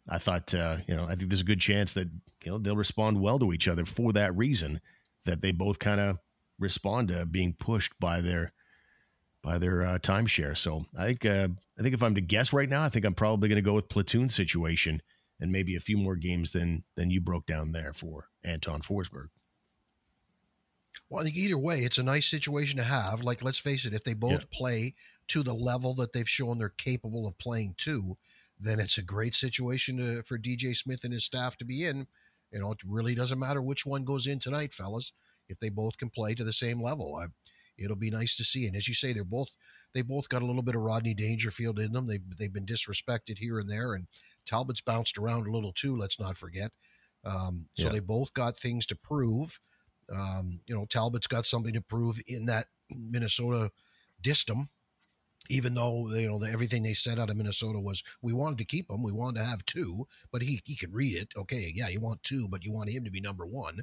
I 0.09 0.17
thought, 0.17 0.53
uh, 0.53 0.77
you 0.87 0.95
know, 0.95 1.05
I 1.05 1.15
think 1.15 1.29
there's 1.29 1.41
a 1.41 1.45
good 1.45 1.61
chance 1.61 1.93
that 1.93 2.09
you 2.43 2.51
know 2.51 2.57
they'll 2.57 2.75
respond 2.75 3.21
well 3.21 3.39
to 3.39 3.53
each 3.53 3.69
other 3.69 3.85
for 3.85 4.11
that 4.13 4.35
reason 4.35 4.81
that 5.25 5.41
they 5.41 5.51
both 5.51 5.79
kind 5.79 5.99
of 5.99 6.19
respond 6.59 7.09
to 7.09 7.25
being 7.25 7.53
pushed 7.53 7.93
by 7.99 8.21
their 8.21 8.53
by 9.41 9.57
their 9.57 9.83
uh, 9.83 9.97
timeshare. 9.99 10.57
So 10.57 10.85
I 10.97 11.05
think 11.05 11.25
uh, 11.25 11.47
I 11.77 11.81
think 11.81 11.93
if 11.93 12.03
I'm 12.03 12.15
to 12.15 12.21
guess 12.21 12.53
right 12.53 12.69
now, 12.69 12.83
I 12.83 12.89
think 12.89 13.05
I'm 13.05 13.13
probably 13.13 13.49
going 13.49 13.57
to 13.57 13.61
go 13.61 13.73
with 13.73 13.89
platoon 13.89 14.29
situation 14.29 15.01
and 15.39 15.51
maybe 15.51 15.75
a 15.75 15.81
few 15.81 15.97
more 15.97 16.15
games 16.15 16.51
than 16.51 16.83
than 16.95 17.09
you 17.09 17.21
broke 17.21 17.45
down 17.45 17.71
there 17.71 17.93
for 17.93 18.29
Anton 18.43 18.81
Forsberg. 18.81 19.27
Well, 21.09 21.21
I 21.21 21.25
think 21.25 21.35
either 21.35 21.57
way, 21.57 21.79
it's 21.79 21.97
a 21.97 22.03
nice 22.03 22.27
situation 22.27 22.77
to 22.77 22.83
have. 22.83 23.23
Like, 23.23 23.43
let's 23.43 23.59
face 23.59 23.85
it, 23.85 23.93
if 23.93 24.03
they 24.03 24.13
both 24.13 24.31
yeah. 24.31 24.57
play 24.57 24.95
to 25.29 25.43
the 25.43 25.53
level 25.53 25.93
that 25.95 26.13
they've 26.13 26.29
shown 26.29 26.57
they're 26.57 26.69
capable 26.69 27.27
of 27.27 27.37
playing 27.37 27.75
to, 27.79 28.17
then 28.59 28.79
it's 28.79 28.97
a 28.97 29.03
great 29.03 29.35
situation 29.35 29.97
to, 29.97 30.23
for 30.23 30.37
DJ 30.37 30.75
Smith 30.75 31.03
and 31.03 31.13
his 31.13 31.25
staff 31.25 31.57
to 31.57 31.65
be 31.65 31.85
in. 31.85 32.07
You 32.53 32.59
know, 32.59 32.71
it 32.71 32.77
really 32.85 33.15
doesn't 33.15 33.39
matter 33.39 33.61
which 33.61 33.85
one 33.85 34.05
goes 34.05 34.27
in 34.27 34.39
tonight, 34.39 34.73
fellas. 34.73 35.11
If 35.49 35.59
they 35.59 35.69
both 35.69 35.97
can 35.97 36.09
play 36.09 36.35
to 36.35 36.43
the 36.43 36.53
same 36.53 36.81
level, 36.81 37.15
I, 37.15 37.25
it'll 37.77 37.97
be 37.97 38.11
nice 38.11 38.35
to 38.37 38.43
see. 38.43 38.67
And 38.67 38.75
as 38.75 38.87
you 38.87 38.93
say, 38.93 39.11
they're 39.11 39.23
both 39.23 39.49
they 39.93 40.01
both 40.01 40.29
got 40.29 40.41
a 40.41 40.45
little 40.45 40.63
bit 40.63 40.75
of 40.75 40.81
Rodney 40.81 41.13
Dangerfield 41.13 41.79
in 41.79 41.91
them. 41.91 42.07
They've 42.07 42.23
they've 42.37 42.53
been 42.53 42.65
disrespected 42.65 43.37
here 43.37 43.59
and 43.59 43.69
there, 43.69 43.93
and 43.93 44.07
Talbot's 44.45 44.81
bounced 44.81 45.17
around 45.17 45.47
a 45.47 45.51
little 45.51 45.73
too. 45.73 45.97
Let's 45.97 46.19
not 46.19 46.37
forget. 46.37 46.71
Um, 47.25 47.67
so 47.75 47.85
yeah. 47.85 47.93
they 47.93 47.99
both 47.99 48.33
got 48.33 48.57
things 48.57 48.85
to 48.87 48.95
prove. 48.95 49.59
Um, 50.13 50.59
you 50.67 50.75
know, 50.75 50.85
Talbot's 50.85 51.27
got 51.27 51.47
something 51.47 51.73
to 51.73 51.81
prove 51.81 52.21
in 52.27 52.45
that 52.47 52.67
Minnesota 52.89 53.71
distum 54.21 54.67
even 55.53 55.75
though 55.75 56.09
you 56.09 56.27
know 56.27 56.39
the, 56.39 56.49
everything 56.49 56.81
they 56.83 56.95
said 56.95 57.19
out 57.19 57.29
of 57.29 57.37
Minnesota 57.37 57.79
was 57.79 58.01
we 58.21 58.33
wanted 58.33 58.57
to 58.57 58.65
keep 58.65 58.89
him, 58.89 59.03
we 59.03 59.11
wanted 59.11 59.39
to 59.39 59.45
have 59.45 59.65
two, 59.65 60.07
but 60.31 60.41
he 60.41 60.61
he 60.65 60.75
could 60.75 60.93
read 60.93 61.15
it. 61.15 61.33
Okay, 61.37 61.71
yeah, 61.75 61.87
you 61.87 61.99
want 61.99 62.23
two, 62.23 62.47
but 62.47 62.65
you 62.65 62.71
want 62.71 62.89
him 62.89 63.03
to 63.03 63.11
be 63.11 63.21
number 63.21 63.45
one. 63.45 63.81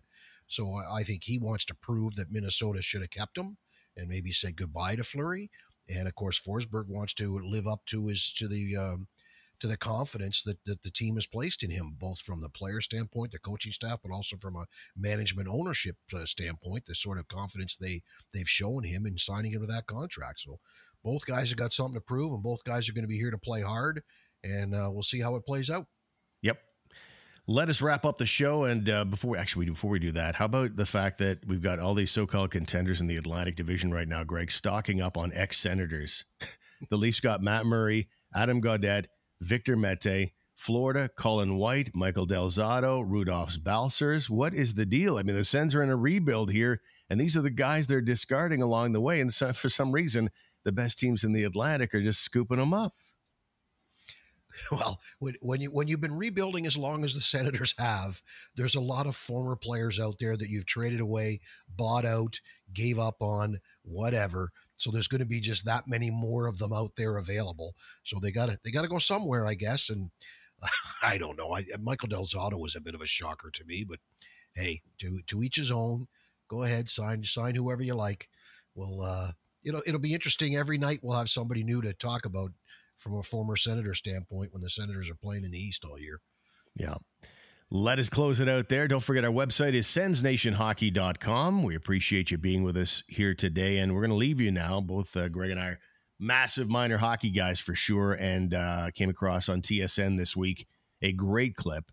So 0.49 0.67
I, 0.67 0.99
I 0.99 1.03
think 1.05 1.23
he 1.23 1.39
wants 1.39 1.65
to 1.67 1.75
prove 1.75 2.17
that 2.17 2.33
Minnesota 2.33 2.83
should 2.83 3.03
have 3.03 3.11
kept 3.11 3.39
him 3.39 3.57
and 3.97 4.09
maybe 4.09 4.33
said 4.33 4.57
goodbye 4.57 4.97
to 4.97 5.05
Fleury. 5.05 5.51
And 5.89 6.09
of 6.09 6.15
course, 6.15 6.41
Forsberg 6.41 6.89
wants 6.89 7.15
to 7.15 7.39
live 7.39 7.67
up 7.69 7.87
to 7.87 8.07
his 8.09 8.33
to 8.35 8.49
the 8.49 8.77
um, 8.77 9.07
to 9.61 9.67
the 9.67 9.77
confidence 9.77 10.43
that, 10.43 10.59
that 10.65 10.83
the 10.83 10.91
team 10.91 11.15
has 11.15 11.27
placed 11.27 11.63
in 11.63 11.71
him, 11.71 11.95
both 11.99 12.21
from 12.21 12.41
the 12.41 12.49
player 12.49 12.81
standpoint, 12.81 13.31
the 13.31 13.39
coaching 13.39 13.73
staff, 13.73 14.01
but 14.03 14.13
also 14.13 14.37
from 14.39 14.57
a 14.57 14.65
management 14.97 15.49
ownership 15.51 15.97
uh, 16.15 16.25
standpoint, 16.25 16.87
the 16.87 16.95
sort 16.95 17.19
of 17.19 17.29
confidence 17.29 17.77
they 17.77 18.03
they've 18.35 18.49
shown 18.49 18.83
him 18.83 19.07
in 19.07 19.19
signing 19.19 19.53
him 19.53 19.61
to 19.61 19.67
that 19.67 19.87
contract. 19.87 20.41
So 20.41 20.59
both 21.05 21.25
guys 21.27 21.51
have 21.51 21.59
got 21.59 21.73
something 21.73 21.95
to 21.95 22.01
prove, 22.01 22.33
and 22.33 22.43
both 22.43 22.65
guys 22.65 22.89
are 22.89 22.93
going 22.93 23.05
to 23.05 23.09
be 23.09 23.19
here 23.19 23.31
to 23.31 23.39
play 23.39 23.63
hard, 23.63 24.03
and 24.45 24.75
uh, 24.75 24.89
we'll 24.91 25.03
see 25.03 25.21
how 25.21 25.37
it 25.37 25.45
plays 25.45 25.71
out. 25.71 25.87
Yep. 26.43 26.59
Let 27.47 27.69
us 27.69 27.83
wrap 27.83 28.05
up 28.05 28.19
the 28.19 28.27
show. 28.27 28.65
And 28.65 28.89
uh, 28.89 29.05
before 29.05 29.37
actually 29.37 29.67
before 29.67 29.91
we 29.91 29.99
do 29.99 30.13
that, 30.13 30.37
how 30.37 30.45
about 30.45 30.77
the 30.77 30.87
fact 30.87 31.19
that 31.19 31.47
we've 31.47 31.63
got 31.63 31.79
all 31.79 31.95
these 31.95 32.11
so-called 32.11 32.51
contenders 32.51 33.01
in 33.01 33.07
the 33.07 33.17
Atlantic 33.17 33.57
Division 33.57 33.93
right 33.93 34.07
now, 34.07 34.25
Greg, 34.25 34.51
stocking 34.51 35.01
up 35.01 35.17
on 35.17 35.33
ex-senators. 35.35 36.25
the 36.91 36.97
Leafs 36.97 37.21
got 37.21 37.43
Matt 37.43 37.67
Murray, 37.67 38.09
Adam 38.35 38.61
Gaudette, 38.63 39.07
Victor 39.41 39.77
Mete, 39.77 40.33
Florida, 40.61 41.09
Colin 41.17 41.57
White, 41.57 41.91
Michael 41.95 42.27
Del 42.27 42.49
Zotto, 42.49 43.03
Rudolfs 43.03 43.57
Balcers. 43.63 44.29
What 44.29 44.53
is 44.53 44.75
the 44.75 44.85
deal? 44.85 45.17
I 45.17 45.23
mean, 45.23 45.35
the 45.35 45.43
Sens 45.43 45.75
are 45.75 45.83
in 45.83 45.89
a 45.89 45.97
rebuild 45.97 46.53
here, 46.53 46.83
and 47.09 47.19
these 47.19 47.35
are 47.35 47.43
the 47.43 47.51
guys 47.51 47.87
they're 47.87 48.03
discarding 48.03 48.61
along 48.61 48.93
the 48.93 49.01
way. 49.01 49.21
And 49.21 49.33
so, 49.33 49.55
for 49.55 49.71
some 49.71 49.91
reason, 49.91 50.29
the 50.65 50.73
best 50.73 50.99
teams 50.99 51.25
in 51.25 51.33
the 51.33 51.45
Atlantic 51.45 51.95
are 51.95 52.03
just 52.03 52.23
scooping 52.23 52.59
them 52.59 52.75
up. 52.75 52.95
Well, 54.73 55.01
when, 55.21 55.61
you 55.61 55.71
when 55.71 55.89
you've 55.89 56.01
been 56.01 56.17
rebuilding 56.17 56.67
as 56.67 56.77
long 56.77 57.05
as 57.05 57.15
the 57.15 57.21
Senators 57.21 57.75
have, 57.79 58.21
there's 58.57 58.75
a 58.75 58.81
lot 58.81 59.07
of 59.07 59.15
former 59.15 59.57
players 59.57 60.01
out 60.01 60.17
there 60.19 60.37
that 60.37 60.49
you've 60.49 60.67
traded 60.67 61.01
away, 61.01 61.41
bought 61.77 62.05
out, 62.05 62.41
gave 62.73 62.99
up 62.99 63.17
on, 63.21 63.59
whatever. 63.83 64.51
So 64.77 64.91
there's 64.91 65.09
going 65.09 65.21
to 65.21 65.27
be 65.27 65.41
just 65.41 65.67
that 65.67 65.87
many 65.87 66.11
more 66.11 66.47
of 66.47 66.59
them 66.59 66.73
out 66.73 66.93
there 66.97 67.17
available. 67.17 67.75
So 68.03 68.19
they 68.19 68.33
got 68.33 68.49
to 68.49 68.59
they 68.65 68.71
got 68.71 68.83
to 68.83 68.89
go 68.89 68.99
somewhere, 68.99 69.47
I 69.47 69.55
guess. 69.55 69.91
And 69.91 70.11
I 71.03 71.19
don't 71.19 71.37
know. 71.37 71.55
I, 71.55 71.65
Michael 71.81 72.09
Del 72.09 72.25
Zotto 72.25 72.59
was 72.59 72.77
a 72.77 72.81
bit 72.81 72.95
of 72.95 73.01
a 73.01 73.07
shocker 73.07 73.51
to 73.51 73.65
me, 73.65 73.85
but 73.85 73.99
hey, 74.55 74.83
to 74.99 75.21
to 75.27 75.43
each 75.43 75.57
his 75.57 75.71
own. 75.71 76.09
Go 76.49 76.65
ahead, 76.65 76.89
sign 76.89 77.23
sign 77.23 77.55
whoever 77.55 77.83
you 77.83 77.95
like. 77.95 78.29
Well, 78.75 79.03
uh, 79.03 79.31
you 79.63 79.73
know, 79.73 79.83
it'll 79.87 80.01
be 80.01 80.15
interesting. 80.15 80.57
Every 80.57 80.79
night 80.79 81.01
we'll 81.03 81.19
have 81.19 81.31
somebody 81.31 81.65
new 81.65 81.81
to 81.83 81.93
talk 81.93 82.25
about 82.25 82.51
from 82.97 83.19
a 83.19 83.23
former 83.23 83.57
senator 83.57 83.95
standpoint 83.95 84.53
when 84.53 84.63
the 84.63 84.71
Senators 84.71 85.11
are 85.11 85.17
playing 85.17 85.45
in 85.45 85.51
the 85.51 85.59
East 85.59 85.85
all 85.85 85.99
year. 85.99 86.21
Yeah. 86.75 86.95
Let 87.73 87.99
us 87.99 88.09
close 88.09 88.41
it 88.41 88.49
out 88.49 88.69
there. 88.69 88.89
Don't 88.89 89.03
forget 89.03 89.25
our 89.25 89.31
website 89.31 89.75
is 89.75 89.87
sensnationhockey.com. 89.87 91.63
We 91.63 91.77
appreciate 91.77 92.31
you 92.31 92.39
being 92.39 92.65
with 92.65 92.77
us 92.77 93.05
here 93.07 93.33
today. 93.33 93.79
And 93.79 93.95
we're 93.95 94.01
going 94.01 94.11
to 94.11 94.17
leave 94.17 94.41
you 94.41 94.51
now. 94.51 94.81
Both 94.81 95.17
uh, 95.17 95.29
Greg 95.29 95.51
and 95.51 95.61
I 95.61 95.67
are 95.67 95.81
massive 96.19 96.69
minor 96.69 96.99
hockey 96.99 97.31
guys 97.31 97.61
for 97.61 97.75
sure. 97.75 98.15
And 98.15 98.55
uh, 98.55 98.91
came 98.93 99.09
across 99.09 99.49
on 99.49 99.63
TSN 99.63 100.19
this 100.19 100.37
week 100.37 100.67
a 101.01 101.13
great 101.13 101.55
clip, 101.55 101.91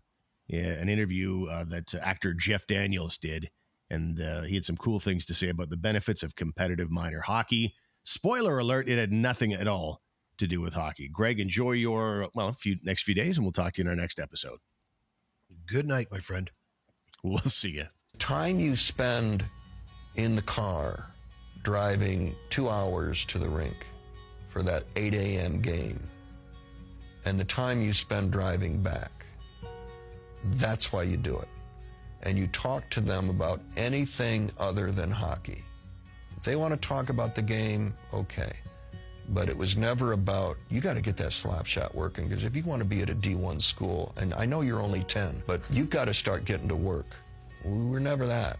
yeah, 0.48 0.66
an 0.66 0.88
interview 0.88 1.46
uh, 1.46 1.64
that 1.64 1.94
actor 1.94 2.34
Jeff 2.34 2.66
Daniels 2.66 3.16
did. 3.16 3.50
And 3.90 4.20
uh, 4.20 4.42
he 4.42 4.54
had 4.54 4.64
some 4.64 4.76
cool 4.76 5.00
things 5.00 5.24
to 5.26 5.34
say 5.34 5.48
about 5.48 5.70
the 5.70 5.76
benefits 5.76 6.22
of 6.22 6.36
competitive 6.36 6.90
minor 6.90 7.20
hockey. 7.20 7.74
Spoiler 8.02 8.58
alert, 8.58 8.88
it 8.88 8.98
had 8.98 9.12
nothing 9.12 9.52
at 9.52 9.66
all 9.66 10.02
to 10.38 10.46
do 10.46 10.60
with 10.60 10.74
hockey. 10.74 11.08
Greg, 11.08 11.40
enjoy 11.40 11.72
your, 11.72 12.28
well, 12.34 12.52
few, 12.52 12.76
next 12.82 13.02
few 13.02 13.14
days, 13.14 13.38
and 13.38 13.44
we'll 13.44 13.52
talk 13.52 13.74
to 13.74 13.82
you 13.82 13.86
in 13.86 13.88
our 13.88 13.96
next 13.96 14.20
episode. 14.20 14.58
Good 15.66 15.86
night, 15.86 16.08
my 16.10 16.20
friend. 16.20 16.50
We'll 17.24 17.38
see 17.38 17.70
you. 17.70 17.86
Time 18.18 18.60
you 18.60 18.76
spend 18.76 19.44
in 20.16 20.36
the 20.36 20.42
car 20.42 21.06
driving 21.62 22.34
two 22.50 22.68
hours 22.68 23.24
to 23.26 23.38
the 23.38 23.48
rink 23.48 23.86
for 24.48 24.62
that 24.62 24.84
8 24.96 25.14
a.m. 25.14 25.60
game 25.60 26.00
and 27.24 27.38
the 27.38 27.44
time 27.44 27.80
you 27.80 27.92
spend 27.92 28.30
driving 28.30 28.82
back. 28.82 29.26
That's 30.52 30.92
why 30.92 31.02
you 31.02 31.16
do 31.16 31.36
it. 31.36 31.48
And 32.22 32.36
you 32.36 32.46
talk 32.48 32.88
to 32.90 33.00
them 33.00 33.30
about 33.30 33.60
anything 33.76 34.50
other 34.58 34.90
than 34.90 35.10
hockey. 35.10 35.64
If 36.36 36.44
they 36.44 36.56
want 36.56 36.72
to 36.72 36.88
talk 36.88 37.08
about 37.08 37.34
the 37.34 37.42
game, 37.42 37.94
okay. 38.12 38.52
But 39.30 39.48
it 39.48 39.56
was 39.56 39.76
never 39.76 40.12
about, 40.12 40.56
you 40.70 40.80
got 40.80 40.94
to 40.94 41.00
get 41.00 41.16
that 41.18 41.32
slap 41.32 41.66
shot 41.66 41.94
working 41.94 42.28
because 42.28 42.44
if 42.44 42.56
you 42.56 42.62
want 42.62 42.80
to 42.80 42.88
be 42.88 43.02
at 43.02 43.10
a 43.10 43.14
D1 43.14 43.60
school, 43.60 44.12
and 44.16 44.32
I 44.34 44.46
know 44.46 44.62
you're 44.62 44.80
only 44.80 45.02
10, 45.02 45.42
but 45.46 45.60
you've 45.70 45.90
got 45.90 46.06
to 46.06 46.14
start 46.14 46.44
getting 46.44 46.68
to 46.68 46.76
work. 46.76 47.06
We 47.64 47.86
were 47.86 48.00
never 48.00 48.26
that. 48.26 48.58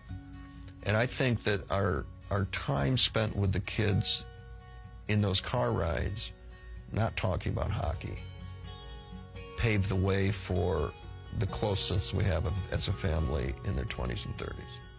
And 0.85 0.97
I 0.97 1.07
think 1.07 1.43
that 1.45 1.71
our, 1.71 2.05
our 2.31 2.47
time 2.47 2.97
spent 2.97 3.35
with 3.35 3.53
the 3.53 3.61
kids 3.61 4.27
in 5.09 5.21
those 5.21 5.41
car 5.41 5.73
rides, 5.73 6.33
not 6.93 7.17
talking 7.17 7.53
about 7.53 7.71
hockey, 7.71 8.19
paved 9.57 9.89
the 9.89 9.97
way 9.97 10.31
for 10.31 10.93
the 11.39 11.47
closeness 11.47 12.13
we 12.13 12.25
have 12.25 12.51
as 12.73 12.89
a 12.89 12.93
family 12.93 13.55
in 13.65 13.77
their 13.77 13.85
20s 13.85 14.27
and 14.27 14.37
30s. 14.37 14.55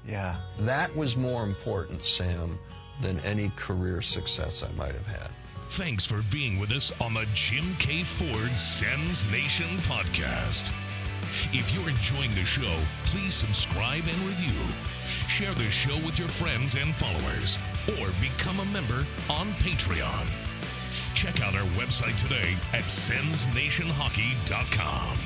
Yeah. 0.08 0.38
That 0.60 0.96
was 0.96 1.18
more 1.18 1.44
important, 1.44 2.06
Sam, 2.06 2.58
than 3.02 3.20
any 3.22 3.52
career 3.56 4.02
success 4.02 4.64
I 4.64 4.72
might 4.78 4.94
have 4.94 5.08
had. 5.08 5.30
Thanks 5.70 6.06
for 6.06 6.22
being 6.32 6.60
with 6.60 6.72
us 6.72 6.92
on 7.00 7.14
the 7.14 7.26
Jim 7.34 7.76
Keay 7.78 8.04
Ford 8.04 8.52
Sens 8.58 9.30
Nation 9.32 9.68
podcast. 9.80 10.72
If 11.54 11.72
you're 11.74 11.90
enjoying 11.90 12.34
the 12.34 12.44
show, 12.44 12.76
please 13.06 13.36
subscribe 13.36 14.08
and 14.08 14.18
review. 14.22 14.58
Share 15.28 15.54
the 15.54 15.70
show 15.70 15.96
with 16.06 16.18
your 16.18 16.28
friends 16.28 16.74
and 16.76 16.96
followers, 16.96 17.60
or 18.00 18.10
become 18.20 18.60
a 18.60 18.66
member 18.66 19.06
on 19.30 19.48
Patreon. 19.62 20.28
Check 21.14 21.42
out 21.42 21.54
our 21.54 21.68
website 21.78 22.18
today 22.18 22.56
at 22.74 22.86
sensnationhockey.com. 22.86 25.18